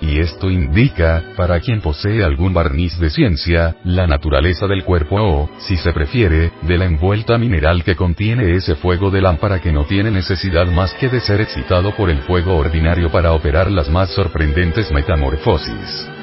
Y 0.00 0.18
esto 0.18 0.50
indica, 0.50 1.22
para 1.36 1.60
quien 1.60 1.80
posee 1.80 2.24
algún 2.24 2.52
barniz 2.52 2.98
de 2.98 3.10
ciencia, 3.10 3.76
la 3.84 4.08
naturaleza 4.08 4.66
del 4.66 4.82
cuerpo 4.82 5.22
o, 5.22 5.50
si 5.58 5.76
se 5.76 5.92
prefiere, 5.92 6.50
de 6.62 6.78
la 6.78 6.86
envuelta 6.86 7.38
mineral 7.38 7.84
que 7.84 7.94
contiene 7.94 8.56
ese 8.56 8.74
fuego 8.74 9.12
de 9.12 9.22
lámpara 9.22 9.60
que 9.60 9.70
no 9.70 9.84
tiene 9.84 10.10
necesidad 10.10 10.66
más 10.66 10.92
que 10.94 11.08
de 11.08 11.20
ser 11.20 11.40
excitado 11.42 11.94
por 11.94 12.10
el 12.10 12.22
fuego 12.22 12.56
ordinario 12.56 13.08
para 13.12 13.34
operar 13.34 13.70
las 13.70 13.88
más 13.88 14.10
sorprendentes 14.10 14.90
metamorfosis 14.90 16.17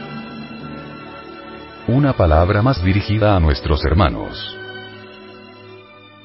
una 1.88 2.14
palabra 2.14 2.62
más 2.62 2.84
dirigida 2.84 3.36
a 3.36 3.40
nuestros 3.40 3.86
hermanos. 3.86 4.58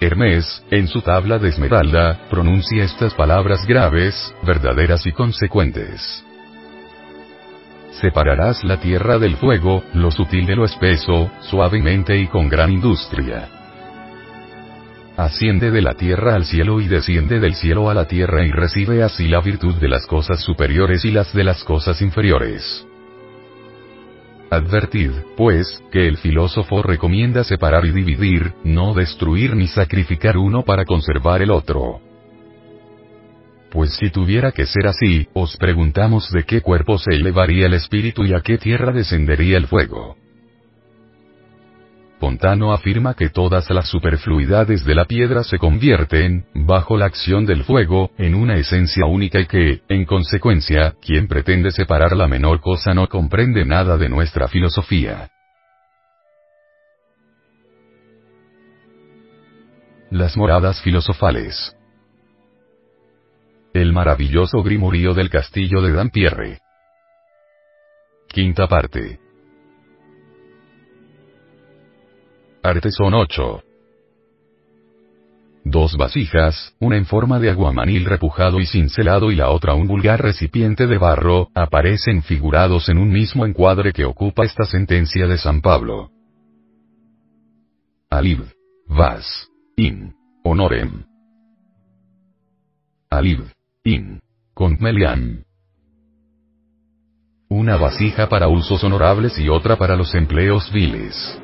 Hermes, 0.01 0.65
en 0.71 0.89
su 0.89 1.03
tabla 1.03 1.39
de 1.39 1.51
esmeralda, 1.51 2.27
pronuncia 2.31 2.85
estas 2.85 3.13
palabras 3.13 3.67
graves, 3.67 4.35
verdaderas 4.43 5.07
y 5.07 5.13
consecuentes. 5.13 6.25
Separarás 8.01 8.65
la 8.65 8.81
tierra 8.81 9.19
del 9.19 9.37
fuego, 9.37 9.85
lo 9.93 10.11
sutil 10.11 10.47
de 10.47 10.57
lo 10.57 10.65
espeso, 10.65 11.31
suavemente 11.43 12.17
y 12.17 12.29
con 12.29 12.49
gran 12.49 12.71
industria. 12.73 13.49
Asciende 15.19 15.71
de 15.71 15.83
la 15.83 15.93
tierra 15.93 16.35
al 16.35 16.47
cielo 16.47 16.81
y 16.81 16.89
desciende 16.89 17.41
del 17.41 17.55
cielo 17.55 17.91
a 17.91 17.95
la 17.95 18.07
tierra 18.07 18.47
y 18.47 18.51
recibe 18.51 19.03
así 19.03 19.29
la 19.29 19.43
virtud 19.43 19.75
de 19.75 19.89
las 19.89 20.07
cosas 20.07 20.41
superiores 20.41 21.05
y 21.05 21.11
las 21.11 21.35
de 21.35 21.45
las 21.45 21.63
cosas 21.63 22.01
inferiores. 22.01 22.87
Advertid, 24.51 25.13
pues, 25.37 25.81
que 25.93 26.09
el 26.09 26.17
filósofo 26.17 26.83
recomienda 26.83 27.45
separar 27.45 27.85
y 27.85 27.93
dividir, 27.93 28.53
no 28.65 28.95
destruir 28.95 29.55
ni 29.55 29.69
sacrificar 29.69 30.37
uno 30.37 30.65
para 30.65 30.85
conservar 30.85 31.41
el 31.41 31.53
otro. 31.53 32.01
Pues 33.71 33.95
si 33.95 34.11
tuviera 34.11 34.51
que 34.51 34.67
ser 34.67 34.89
así, 34.89 35.29
os 35.33 35.57
preguntamos 35.57 36.33
de 36.33 36.43
qué 36.43 36.61
cuerpo 36.61 36.99
se 36.99 37.15
elevaría 37.15 37.67
el 37.67 37.75
espíritu 37.75 38.25
y 38.25 38.35
a 38.35 38.41
qué 38.41 38.59
tierra 38.59 38.91
descendería 38.91 39.57
el 39.57 39.69
fuego. 39.69 40.17
Pontano 42.21 42.75
afirma 42.75 43.15
que 43.15 43.31
todas 43.31 43.71
las 43.71 43.89
superfluidades 43.89 44.85
de 44.85 44.95
la 44.95 45.07
piedra 45.07 45.43
se 45.43 45.59
convierten, 45.59 46.45
bajo 46.55 46.99
la 46.99 47.07
acción 47.07 47.47
del 47.47 47.65
fuego, 47.65 48.11
en 48.19 48.35
una 48.35 48.57
esencia 48.57 49.07
única 49.07 49.41
y 49.41 49.47
que, 49.47 49.81
en 49.89 50.05
consecuencia, 50.05 50.95
quien 51.01 51.29
pretende 51.29 51.71
separar 51.71 52.15
la 52.15 52.29
menor 52.29 52.61
cosa 52.61 52.93
no 52.93 53.09
comprende 53.09 53.65
nada 53.65 53.97
de 53.97 54.11
nuestra 54.11 54.49
filosofía. 54.49 55.31
Las 60.11 60.37
moradas 60.37 60.83
filosofales. 60.83 61.75
El 63.73 63.95
maravilloso 63.95 64.63
grimorío 64.63 65.15
del 65.15 65.31
castillo 65.31 65.81
de 65.81 65.93
Dampierre. 65.93 66.59
Quinta 68.29 68.67
parte. 68.67 69.30
Artesón 72.63 73.15
8. 73.15 73.63
Dos 75.65 75.97
vasijas, 75.97 76.75
una 76.79 76.99
en 76.99 77.07
forma 77.07 77.39
de 77.39 77.49
aguamanil 77.49 78.05
repujado 78.05 78.61
y 78.61 78.67
cincelado 78.67 79.31
y 79.31 79.37
la 79.37 79.49
otra 79.49 79.73
un 79.73 79.87
vulgar 79.87 80.21
recipiente 80.21 80.87
de 80.87 80.99
barro, 80.99 81.49
aparecen 81.55 82.23
figurados 82.23 82.91
en 82.91 82.99
un 82.99 83.11
mismo 83.11 83.47
encuadre 83.47 83.95
que 83.95 84.05
ocupa 84.05 84.45
esta 84.45 84.65
sentencia 84.65 85.27
de 85.27 85.39
San 85.39 85.63
Pablo. 85.63 86.11
Alib. 88.11 88.45
Vas. 88.87 89.49
In. 89.77 90.15
Honorem. 90.45 91.05
Alib. 93.09 93.45
In. 93.85 94.21
Conmelian. 94.53 95.45
Una 97.49 97.79
vasija 97.79 98.29
para 98.29 98.49
usos 98.49 98.85
honorables 98.85 99.39
y 99.39 99.49
otra 99.49 99.77
para 99.77 99.97
los 99.97 100.15
empleos 100.15 100.71
viles. 100.71 101.41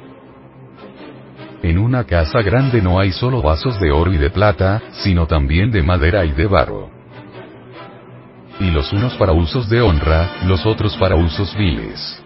En 1.67 1.79
una 1.79 2.05
casa 2.05 2.43
grande 2.43 2.81
no 2.81 3.01
hay 3.01 3.11
solo 3.11 3.43
vasos 3.43 3.81
de 3.81 3.91
oro 3.91 4.13
y 4.13 4.19
de 4.19 4.31
plata, 4.31 4.81
sino 5.03 5.27
también 5.27 5.73
de 5.73 5.83
madera 5.83 6.25
y 6.25 6.31
de 6.31 6.47
barro. 6.47 6.93
Y 8.61 8.71
los 8.71 8.93
unos 8.93 9.15
para 9.15 9.33
usos 9.33 9.69
de 9.69 9.81
honra, 9.83 10.45
los 10.45 10.65
otros 10.65 10.97
para 10.97 11.17
usos 11.17 11.57
viles. 11.57 12.23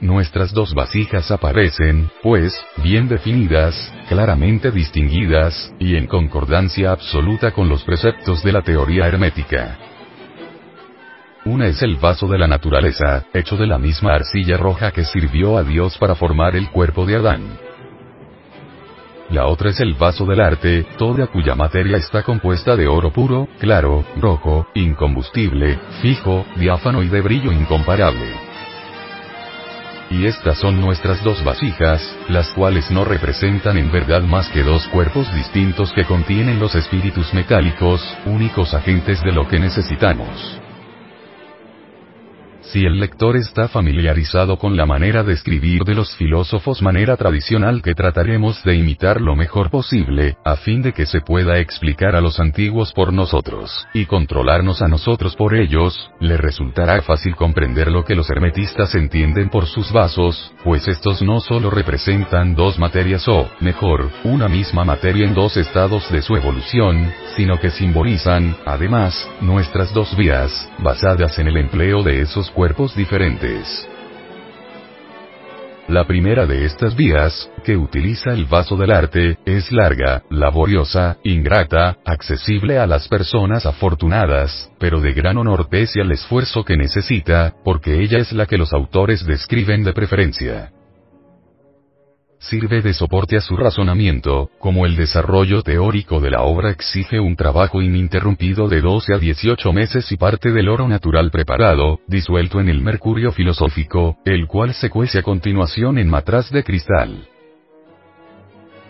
Nuestras 0.00 0.52
dos 0.52 0.74
vasijas 0.74 1.30
aparecen, 1.30 2.10
pues, 2.22 2.52
bien 2.76 3.08
definidas, 3.08 3.90
claramente 4.10 4.70
distinguidas, 4.70 5.72
y 5.78 5.96
en 5.96 6.08
concordancia 6.08 6.92
absoluta 6.92 7.52
con 7.52 7.70
los 7.70 7.82
preceptos 7.84 8.42
de 8.42 8.52
la 8.52 8.60
teoría 8.60 9.06
hermética. 9.06 9.78
Una 11.44 11.68
es 11.68 11.80
el 11.82 11.96
vaso 11.96 12.26
de 12.28 12.36
la 12.36 12.46
naturaleza, 12.46 13.24
hecho 13.32 13.56
de 13.56 13.66
la 13.66 13.78
misma 13.78 14.12
arcilla 14.12 14.58
roja 14.58 14.90
que 14.90 15.04
sirvió 15.04 15.56
a 15.56 15.64
Dios 15.64 15.96
para 15.96 16.14
formar 16.14 16.54
el 16.54 16.68
cuerpo 16.70 17.06
de 17.06 17.16
Adán. 17.16 17.58
La 19.30 19.46
otra 19.46 19.70
es 19.70 19.80
el 19.80 19.94
vaso 19.94 20.26
del 20.26 20.40
arte, 20.40 20.84
toda 20.98 21.28
cuya 21.28 21.54
materia 21.54 21.96
está 21.96 22.24
compuesta 22.24 22.76
de 22.76 22.88
oro 22.88 23.10
puro, 23.10 23.48
claro, 23.58 24.04
rojo, 24.20 24.66
incombustible, 24.74 25.78
fijo, 26.02 26.44
diáfano 26.56 27.02
y 27.02 27.08
de 27.08 27.22
brillo 27.22 27.52
incomparable. 27.52 28.34
Y 30.10 30.26
estas 30.26 30.58
son 30.58 30.78
nuestras 30.78 31.24
dos 31.24 31.42
vasijas, 31.42 32.02
las 32.28 32.50
cuales 32.50 32.90
no 32.90 33.04
representan 33.04 33.78
en 33.78 33.90
verdad 33.90 34.22
más 34.22 34.48
que 34.50 34.62
dos 34.62 34.86
cuerpos 34.88 35.32
distintos 35.32 35.90
que 35.94 36.04
contienen 36.04 36.60
los 36.60 36.74
espíritus 36.74 37.32
metálicos, 37.32 38.02
únicos 38.26 38.74
agentes 38.74 39.22
de 39.22 39.32
lo 39.32 39.48
que 39.48 39.58
necesitamos. 39.58 40.60
Si 42.72 42.84
el 42.84 43.00
lector 43.00 43.36
está 43.36 43.66
familiarizado 43.66 44.56
con 44.56 44.76
la 44.76 44.86
manera 44.86 45.24
de 45.24 45.32
escribir 45.32 45.82
de 45.82 45.96
los 45.96 46.14
filósofos 46.14 46.82
manera 46.82 47.16
tradicional 47.16 47.82
que 47.82 47.96
trataremos 47.96 48.62
de 48.62 48.76
imitar 48.76 49.20
lo 49.20 49.34
mejor 49.34 49.70
posible, 49.70 50.36
a 50.44 50.54
fin 50.54 50.80
de 50.80 50.92
que 50.92 51.04
se 51.04 51.20
pueda 51.20 51.58
explicar 51.58 52.14
a 52.14 52.20
los 52.20 52.38
antiguos 52.38 52.92
por 52.92 53.12
nosotros, 53.12 53.88
y 53.92 54.06
controlarnos 54.06 54.82
a 54.82 54.86
nosotros 54.86 55.34
por 55.34 55.56
ellos, 55.56 56.12
le 56.20 56.36
resultará 56.36 57.02
fácil 57.02 57.34
comprender 57.34 57.90
lo 57.90 58.04
que 58.04 58.14
los 58.14 58.30
hermetistas 58.30 58.94
entienden 58.94 59.48
por 59.48 59.66
sus 59.66 59.90
vasos, 59.90 60.52
pues 60.62 60.86
estos 60.86 61.22
no 61.22 61.40
solo 61.40 61.70
representan 61.70 62.54
dos 62.54 62.78
materias 62.78 63.26
o, 63.26 63.50
mejor, 63.58 64.10
una 64.22 64.48
misma 64.48 64.84
materia 64.84 65.26
en 65.26 65.34
dos 65.34 65.56
estados 65.56 66.08
de 66.12 66.22
su 66.22 66.36
evolución, 66.36 67.12
sino 67.34 67.58
que 67.58 67.70
simbolizan, 67.70 68.56
además, 68.64 69.28
nuestras 69.40 69.92
dos 69.92 70.16
vías, 70.16 70.70
basadas 70.78 71.36
en 71.40 71.48
el 71.48 71.56
empleo 71.56 72.04
de 72.04 72.20
esos 72.20 72.48
cuerpos 72.60 72.94
diferentes. 72.94 73.88
La 75.88 76.06
primera 76.06 76.44
de 76.44 76.66
estas 76.66 76.94
vías, 76.94 77.50
que 77.64 77.74
utiliza 77.74 78.34
el 78.34 78.44
vaso 78.44 78.76
del 78.76 78.90
arte, 78.90 79.38
es 79.46 79.72
larga, 79.72 80.24
laboriosa, 80.28 81.16
ingrata, 81.24 81.96
accesible 82.04 82.78
a 82.78 82.86
las 82.86 83.08
personas 83.08 83.64
afortunadas, 83.64 84.70
pero 84.78 85.00
de 85.00 85.14
gran 85.14 85.38
honor 85.38 85.70
pese 85.70 86.02
al 86.02 86.12
esfuerzo 86.12 86.62
que 86.62 86.76
necesita, 86.76 87.54
porque 87.64 88.02
ella 88.02 88.18
es 88.18 88.30
la 88.32 88.44
que 88.44 88.58
los 88.58 88.74
autores 88.74 89.24
describen 89.24 89.82
de 89.82 89.94
preferencia 89.94 90.70
sirve 92.40 92.80
de 92.80 92.94
soporte 92.94 93.36
a 93.36 93.40
su 93.40 93.56
razonamiento, 93.56 94.50
como 94.58 94.86
el 94.86 94.96
desarrollo 94.96 95.62
teórico 95.62 96.20
de 96.20 96.30
la 96.30 96.42
obra 96.42 96.70
exige 96.70 97.20
un 97.20 97.36
trabajo 97.36 97.82
ininterrumpido 97.82 98.68
de 98.68 98.80
12 98.80 99.14
a 99.14 99.18
18 99.18 99.72
meses 99.72 100.10
y 100.10 100.16
parte 100.16 100.50
del 100.50 100.68
oro 100.68 100.88
natural 100.88 101.30
preparado, 101.30 102.00
disuelto 102.06 102.58
en 102.60 102.68
el 102.68 102.80
mercurio 102.80 103.30
filosófico, 103.30 104.16
el 104.24 104.46
cual 104.46 104.74
se 104.74 104.88
cuece 104.88 105.18
a 105.18 105.22
continuación 105.22 105.98
en 105.98 106.08
matraz 106.08 106.50
de 106.50 106.64
cristal. 106.64 107.28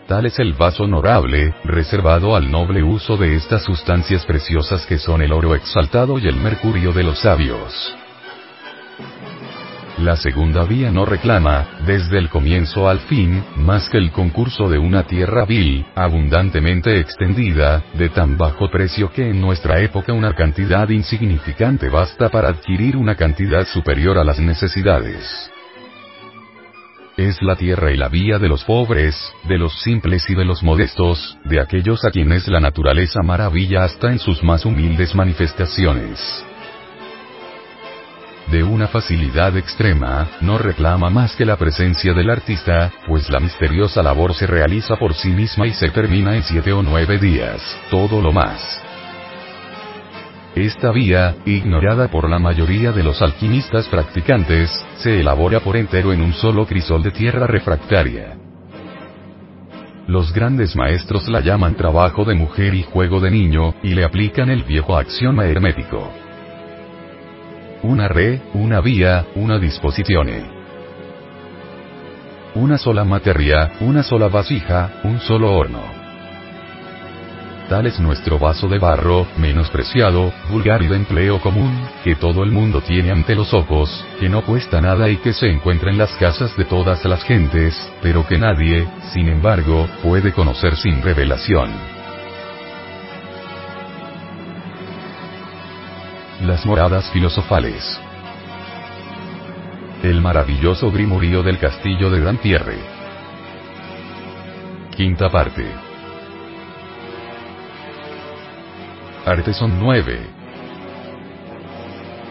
Tal 0.06 0.26
es 0.26 0.38
el 0.38 0.54
vaso 0.54 0.84
honorable, 0.84 1.54
reservado 1.64 2.34
al 2.34 2.50
noble 2.50 2.82
uso 2.82 3.16
de 3.16 3.36
estas 3.36 3.62
sustancias 3.64 4.24
preciosas 4.26 4.86
que 4.86 4.98
son 4.98 5.22
el 5.22 5.32
oro 5.32 5.54
exaltado 5.54 6.18
y 6.18 6.26
el 6.26 6.36
mercurio 6.36 6.92
de 6.92 7.04
los 7.04 7.20
sabios. 7.20 7.94
La 10.00 10.16
segunda 10.16 10.64
vía 10.64 10.90
no 10.90 11.04
reclama, 11.04 11.80
desde 11.86 12.16
el 12.16 12.30
comienzo 12.30 12.88
al 12.88 13.00
fin, 13.00 13.44
más 13.56 13.90
que 13.90 13.98
el 13.98 14.10
concurso 14.12 14.68
de 14.68 14.78
una 14.78 15.02
tierra 15.02 15.44
vil, 15.44 15.84
abundantemente 15.94 16.98
extendida, 16.98 17.82
de 17.94 18.08
tan 18.08 18.38
bajo 18.38 18.70
precio 18.70 19.12
que 19.12 19.28
en 19.28 19.40
nuestra 19.40 19.80
época 19.80 20.14
una 20.14 20.34
cantidad 20.34 20.88
insignificante 20.88 21.90
basta 21.90 22.30
para 22.30 22.48
adquirir 22.48 22.96
una 22.96 23.14
cantidad 23.14 23.66
superior 23.66 24.16
a 24.16 24.24
las 24.24 24.40
necesidades 24.40 25.50
es 27.28 27.42
la 27.42 27.54
tierra 27.54 27.92
y 27.92 27.98
la 27.98 28.08
vía 28.08 28.38
de 28.38 28.48
los 28.48 28.64
pobres, 28.64 29.14
de 29.44 29.58
los 29.58 29.78
simples 29.82 30.28
y 30.30 30.34
de 30.34 30.44
los 30.44 30.62
modestos, 30.62 31.36
de 31.44 31.60
aquellos 31.60 32.02
a 32.04 32.10
quienes 32.10 32.48
la 32.48 32.60
naturaleza 32.60 33.20
maravilla 33.22 33.84
hasta 33.84 34.10
en 34.10 34.18
sus 34.18 34.42
más 34.42 34.64
humildes 34.64 35.14
manifestaciones. 35.14 36.18
De 38.50 38.64
una 38.64 38.88
facilidad 38.88 39.56
extrema, 39.56 40.26
no 40.40 40.58
reclama 40.58 41.08
más 41.08 41.36
que 41.36 41.44
la 41.44 41.56
presencia 41.56 42.12
del 42.12 42.30
artista, 42.30 42.92
pues 43.06 43.30
la 43.30 43.38
misteriosa 43.38 44.02
labor 44.02 44.34
se 44.34 44.44
realiza 44.44 44.96
por 44.96 45.14
sí 45.14 45.28
misma 45.28 45.68
y 45.68 45.72
se 45.72 45.88
termina 45.90 46.34
en 46.34 46.42
siete 46.42 46.72
o 46.72 46.82
nueve 46.82 47.18
días, 47.18 47.62
todo 47.92 48.20
lo 48.20 48.32
más. 48.32 48.82
Esta 50.56 50.90
vía, 50.90 51.36
ignorada 51.46 52.08
por 52.08 52.28
la 52.28 52.40
mayoría 52.40 52.90
de 52.90 53.04
los 53.04 53.22
alquimistas 53.22 53.86
practicantes, 53.86 54.68
se 54.96 55.20
elabora 55.20 55.60
por 55.60 55.76
entero 55.76 56.12
en 56.12 56.20
un 56.20 56.32
solo 56.32 56.66
crisol 56.66 57.04
de 57.04 57.12
tierra 57.12 57.46
refractaria. 57.46 58.36
Los 60.08 60.32
grandes 60.32 60.74
maestros 60.74 61.28
la 61.28 61.38
llaman 61.38 61.76
trabajo 61.76 62.24
de 62.24 62.34
mujer 62.34 62.74
y 62.74 62.82
juego 62.82 63.20
de 63.20 63.30
niño, 63.30 63.76
y 63.84 63.94
le 63.94 64.04
aplican 64.04 64.50
el 64.50 64.64
viejo 64.64 64.96
axioma 64.96 65.44
hermético. 65.44 66.29
Una 67.82 68.08
re, 68.08 68.42
una 68.52 68.82
vía, 68.82 69.24
una 69.36 69.58
dispositione. 69.58 70.44
Una 72.54 72.76
sola 72.76 73.04
materia, 73.04 73.72
una 73.80 74.02
sola 74.02 74.28
vasija, 74.28 75.00
un 75.04 75.18
solo 75.18 75.50
horno. 75.56 75.80
Tal 77.70 77.86
es 77.86 77.98
nuestro 77.98 78.38
vaso 78.38 78.68
de 78.68 78.78
barro, 78.78 79.26
menospreciado, 79.38 80.30
vulgar 80.50 80.82
y 80.82 80.88
de 80.88 80.96
empleo 80.96 81.40
común, 81.40 81.88
que 82.04 82.16
todo 82.16 82.42
el 82.42 82.50
mundo 82.50 82.82
tiene 82.82 83.12
ante 83.12 83.34
los 83.34 83.54
ojos, 83.54 84.04
que 84.18 84.28
no 84.28 84.42
cuesta 84.42 84.82
nada 84.82 85.08
y 85.08 85.16
que 85.16 85.32
se 85.32 85.48
encuentra 85.48 85.90
en 85.90 85.96
las 85.96 86.12
casas 86.16 86.54
de 86.58 86.66
todas 86.66 87.02
las 87.06 87.22
gentes, 87.24 87.74
pero 88.02 88.26
que 88.26 88.36
nadie, 88.36 88.86
sin 89.14 89.28
embargo, 89.28 89.88
puede 90.02 90.32
conocer 90.34 90.76
sin 90.76 91.00
revelación. 91.00 91.99
Las 96.40 96.64
moradas 96.64 97.10
filosofales. 97.10 98.00
El 100.02 100.22
maravilloso 100.22 100.90
grimurío 100.90 101.42
del 101.42 101.58
castillo 101.58 102.08
de 102.08 102.22
Dampierre. 102.22 102.78
Quinta 104.96 105.28
parte. 105.28 105.66
Arteson 109.26 109.78
9. 109.78 110.20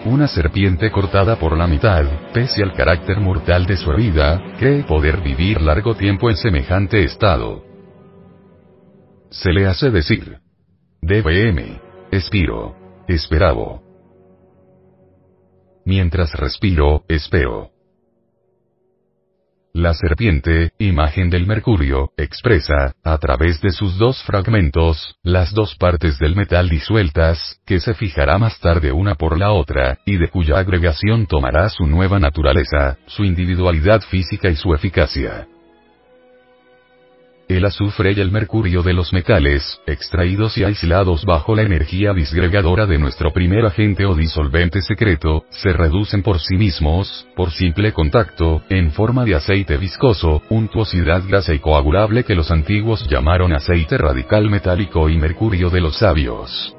Una 0.06 0.28
serpiente 0.28 0.90
cortada 0.90 1.36
por 1.36 1.56
la 1.56 1.68
mitad, 1.68 2.04
pese 2.34 2.64
al 2.64 2.74
carácter 2.74 3.20
mortal 3.20 3.68
de 3.68 3.78
su 3.78 3.92
herida, 3.92 4.42
cree 4.58 4.82
poder 4.86 5.22
vivir 5.22 5.62
largo 5.62 5.94
tiempo 5.94 6.32
en 6.32 6.36
semejante 6.36 7.04
estado. 7.04 7.64
Se 9.30 9.54
le 9.54 9.68
hace 9.68 9.92
decir. 9.92 10.40
DBM. 11.00 11.80
Espiro. 12.10 12.76
Esperabo. 13.08 13.89
Mientras 15.86 16.34
respiro, 16.34 17.04
espero. 17.08 17.72
La 19.74 19.94
serpiente, 19.94 20.72
imagen 20.80 21.30
del 21.30 21.46
mercurio, 21.46 22.12
expresa, 22.18 22.96
a 23.04 23.18
través 23.20 23.62
de 23.62 23.70
sus 23.70 23.98
dos 23.98 24.22
fragmentos, 24.24 25.18
las 25.24 25.54
dos 25.54 25.76
partes 25.76 26.18
del 26.18 26.36
metal 26.36 26.70
disueltas, 26.70 27.62
que 27.66 27.80
se 27.80 27.94
fijará 27.94 28.38
más 28.40 28.60
tarde 28.60 28.92
una 28.92 29.16
por 29.16 29.38
la 29.38 29.52
otra, 29.52 30.00
y 30.06 30.18
de 30.18 30.30
cuya 30.30 30.58
agregación 30.58 31.28
tomará 31.28 31.70
su 31.70 31.86
nueva 31.86 32.20
naturaleza, 32.20 32.98
su 33.06 33.24
individualidad 33.24 34.02
física 34.02 34.50
y 34.50 34.56
su 34.56 34.74
eficacia 34.74 35.48
el 37.50 37.66
azufre 37.66 38.14
y 38.14 38.20
el 38.22 38.32
mercurio 38.32 38.84
de 38.84 38.94
los 38.94 39.12
metales, 39.12 39.82
extraídos 39.88 40.58
y 40.58 40.64
aislados 40.64 41.26
bajo 41.26 41.56
la 41.56 41.64
energía 41.64 42.14
disgregadora 42.14 42.86
de 42.86 43.00
nuestro 43.00 43.34
primer 43.34 43.66
agente 43.66 44.06
o 44.06 44.14
disolvente 44.16 44.82
secreto, 44.82 45.46
se 45.50 45.74
reducen 45.74 46.22
por 46.22 46.40
sí 46.40 46.56
mismos, 46.56 47.28
por 47.36 47.52
simple 47.52 47.92
contacto, 47.92 48.62
en 48.70 48.92
forma 48.92 49.26
de 49.26 49.36
aceite 49.36 49.78
viscoso, 49.78 50.44
untuosidad 50.50 51.24
grasa 51.28 51.54
y 51.54 51.60
coagulable 51.60 52.24
que 52.24 52.36
los 52.36 52.52
antiguos 52.52 53.08
llamaron 53.10 53.52
aceite 53.54 53.98
radical 53.98 54.50
metálico 54.50 55.10
y 55.10 55.18
mercurio 55.18 55.70
de 55.70 55.82
los 55.82 55.98
sabios. 55.98 56.79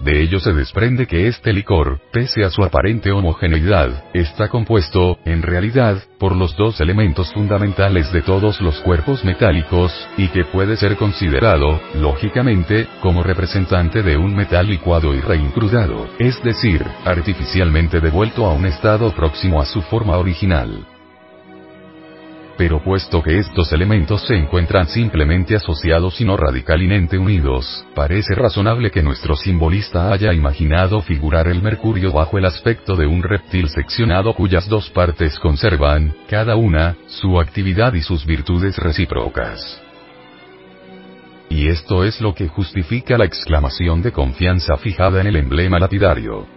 De 0.00 0.22
ello 0.22 0.38
se 0.38 0.52
desprende 0.52 1.06
que 1.06 1.26
este 1.26 1.52
licor, 1.52 2.00
pese 2.12 2.44
a 2.44 2.50
su 2.50 2.62
aparente 2.62 3.10
homogeneidad, 3.10 4.04
está 4.14 4.48
compuesto, 4.48 5.18
en 5.24 5.42
realidad, 5.42 6.02
por 6.18 6.36
los 6.36 6.56
dos 6.56 6.80
elementos 6.80 7.32
fundamentales 7.32 8.12
de 8.12 8.22
todos 8.22 8.60
los 8.60 8.80
cuerpos 8.80 9.24
metálicos, 9.24 9.92
y 10.16 10.28
que 10.28 10.44
puede 10.44 10.76
ser 10.76 10.96
considerado, 10.96 11.80
lógicamente, 11.94 12.86
como 13.02 13.22
representante 13.22 14.02
de 14.02 14.16
un 14.16 14.36
metal 14.36 14.68
licuado 14.68 15.14
y 15.14 15.20
reincrudado, 15.20 16.08
es 16.18 16.40
decir, 16.44 16.84
artificialmente 17.04 18.00
devuelto 18.00 18.46
a 18.46 18.52
un 18.52 18.66
estado 18.66 19.12
próximo 19.12 19.60
a 19.60 19.66
su 19.66 19.82
forma 19.82 20.16
original. 20.16 20.97
Pero 22.58 22.82
puesto 22.82 23.22
que 23.22 23.38
estos 23.38 23.72
elementos 23.72 24.26
se 24.26 24.34
encuentran 24.34 24.88
simplemente 24.88 25.54
asociados 25.54 26.20
y 26.20 26.24
no 26.24 26.36
radicalmente 26.36 27.16
unidos, 27.16 27.86
parece 27.94 28.34
razonable 28.34 28.90
que 28.90 29.00
nuestro 29.00 29.36
simbolista 29.36 30.12
haya 30.12 30.34
imaginado 30.34 31.00
figurar 31.00 31.46
el 31.46 31.62
mercurio 31.62 32.12
bajo 32.12 32.36
el 32.36 32.44
aspecto 32.44 32.96
de 32.96 33.06
un 33.06 33.22
reptil 33.22 33.68
seccionado 33.68 34.34
cuyas 34.34 34.68
dos 34.68 34.90
partes 34.90 35.38
conservan, 35.38 36.12
cada 36.28 36.56
una, 36.56 36.96
su 37.06 37.38
actividad 37.38 37.94
y 37.94 38.02
sus 38.02 38.26
virtudes 38.26 38.76
recíprocas. 38.76 39.80
Y 41.48 41.68
esto 41.68 42.02
es 42.02 42.20
lo 42.20 42.34
que 42.34 42.48
justifica 42.48 43.16
la 43.16 43.24
exclamación 43.24 44.02
de 44.02 44.10
confianza 44.10 44.76
fijada 44.78 45.20
en 45.20 45.28
el 45.28 45.36
emblema 45.36 45.78
lapidario. 45.78 46.48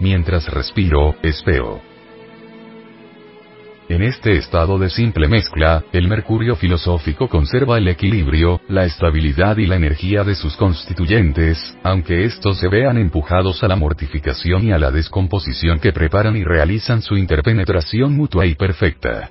Mientras 0.00 0.48
respiro, 0.48 1.14
espero. 1.22 1.87
En 3.88 4.02
este 4.02 4.36
estado 4.36 4.78
de 4.78 4.90
simple 4.90 5.28
mezcla, 5.28 5.82
el 5.92 6.08
mercurio 6.08 6.56
filosófico 6.56 7.26
conserva 7.26 7.78
el 7.78 7.88
equilibrio, 7.88 8.60
la 8.68 8.84
estabilidad 8.84 9.56
y 9.56 9.66
la 9.66 9.76
energía 9.76 10.24
de 10.24 10.34
sus 10.34 10.58
constituyentes, 10.58 11.74
aunque 11.82 12.24
estos 12.24 12.58
se 12.58 12.68
vean 12.68 12.98
empujados 12.98 13.64
a 13.64 13.68
la 13.68 13.76
mortificación 13.76 14.66
y 14.66 14.72
a 14.72 14.78
la 14.78 14.90
descomposición 14.90 15.78
que 15.80 15.94
preparan 15.94 16.36
y 16.36 16.44
realizan 16.44 17.00
su 17.00 17.16
interpenetración 17.16 18.14
mutua 18.14 18.44
y 18.44 18.56
perfecta. 18.56 19.30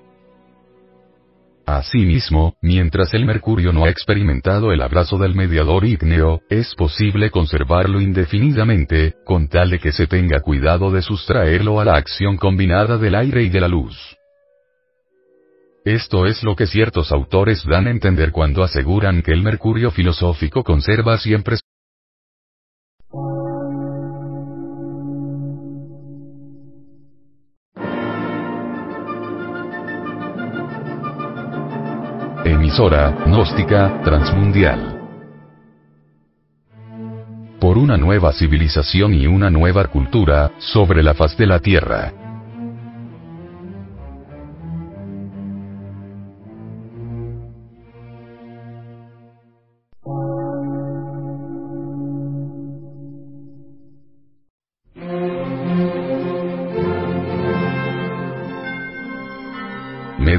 Asimismo, 1.67 2.55
mientras 2.59 3.13
el 3.13 3.27
mercurio 3.27 3.71
no 3.71 3.85
ha 3.85 3.89
experimentado 3.89 4.71
el 4.71 4.81
abrazo 4.81 5.19
del 5.19 5.35
mediador 5.35 5.85
ígneo, 5.85 6.41
es 6.49 6.73
posible 6.73 7.29
conservarlo 7.29 8.01
indefinidamente, 8.01 9.13
con 9.23 9.49
tal 9.49 9.69
de 9.69 9.77
que 9.77 9.91
se 9.91 10.07
tenga 10.07 10.39
cuidado 10.39 10.89
de 10.89 11.03
sustraerlo 11.03 11.79
a 11.79 11.85
la 11.85 11.93
acción 11.93 12.37
combinada 12.37 12.97
del 12.97 13.13
aire 13.13 13.43
y 13.43 13.49
de 13.49 13.61
la 13.61 13.67
luz. 13.67 14.17
Esto 15.87 16.25
es 16.25 16.43
lo 16.43 16.53
que 16.53 16.67
ciertos 16.67 17.13
autores 17.13 17.63
dan 17.63 17.87
a 17.87 17.91
entender 17.91 18.33
cuando 18.33 18.61
aseguran 18.61 19.21
que 19.21 19.31
el 19.31 19.41
mercurio 19.41 19.89
filosófico 19.89 20.61
conserva 20.61 21.17
siempre 21.17 21.55
Emisora, 32.43 33.23
gnóstica, 33.25 34.01
transmundial. 34.03 34.99
Por 37.61 37.77
una 37.77 37.95
nueva 37.95 38.33
civilización 38.33 39.13
y 39.13 39.25
una 39.25 39.49
nueva 39.49 39.85
cultura, 39.85 40.51
sobre 40.57 41.01
la 41.01 41.13
faz 41.13 41.37
de 41.37 41.47
la 41.47 41.59
Tierra. 41.59 42.26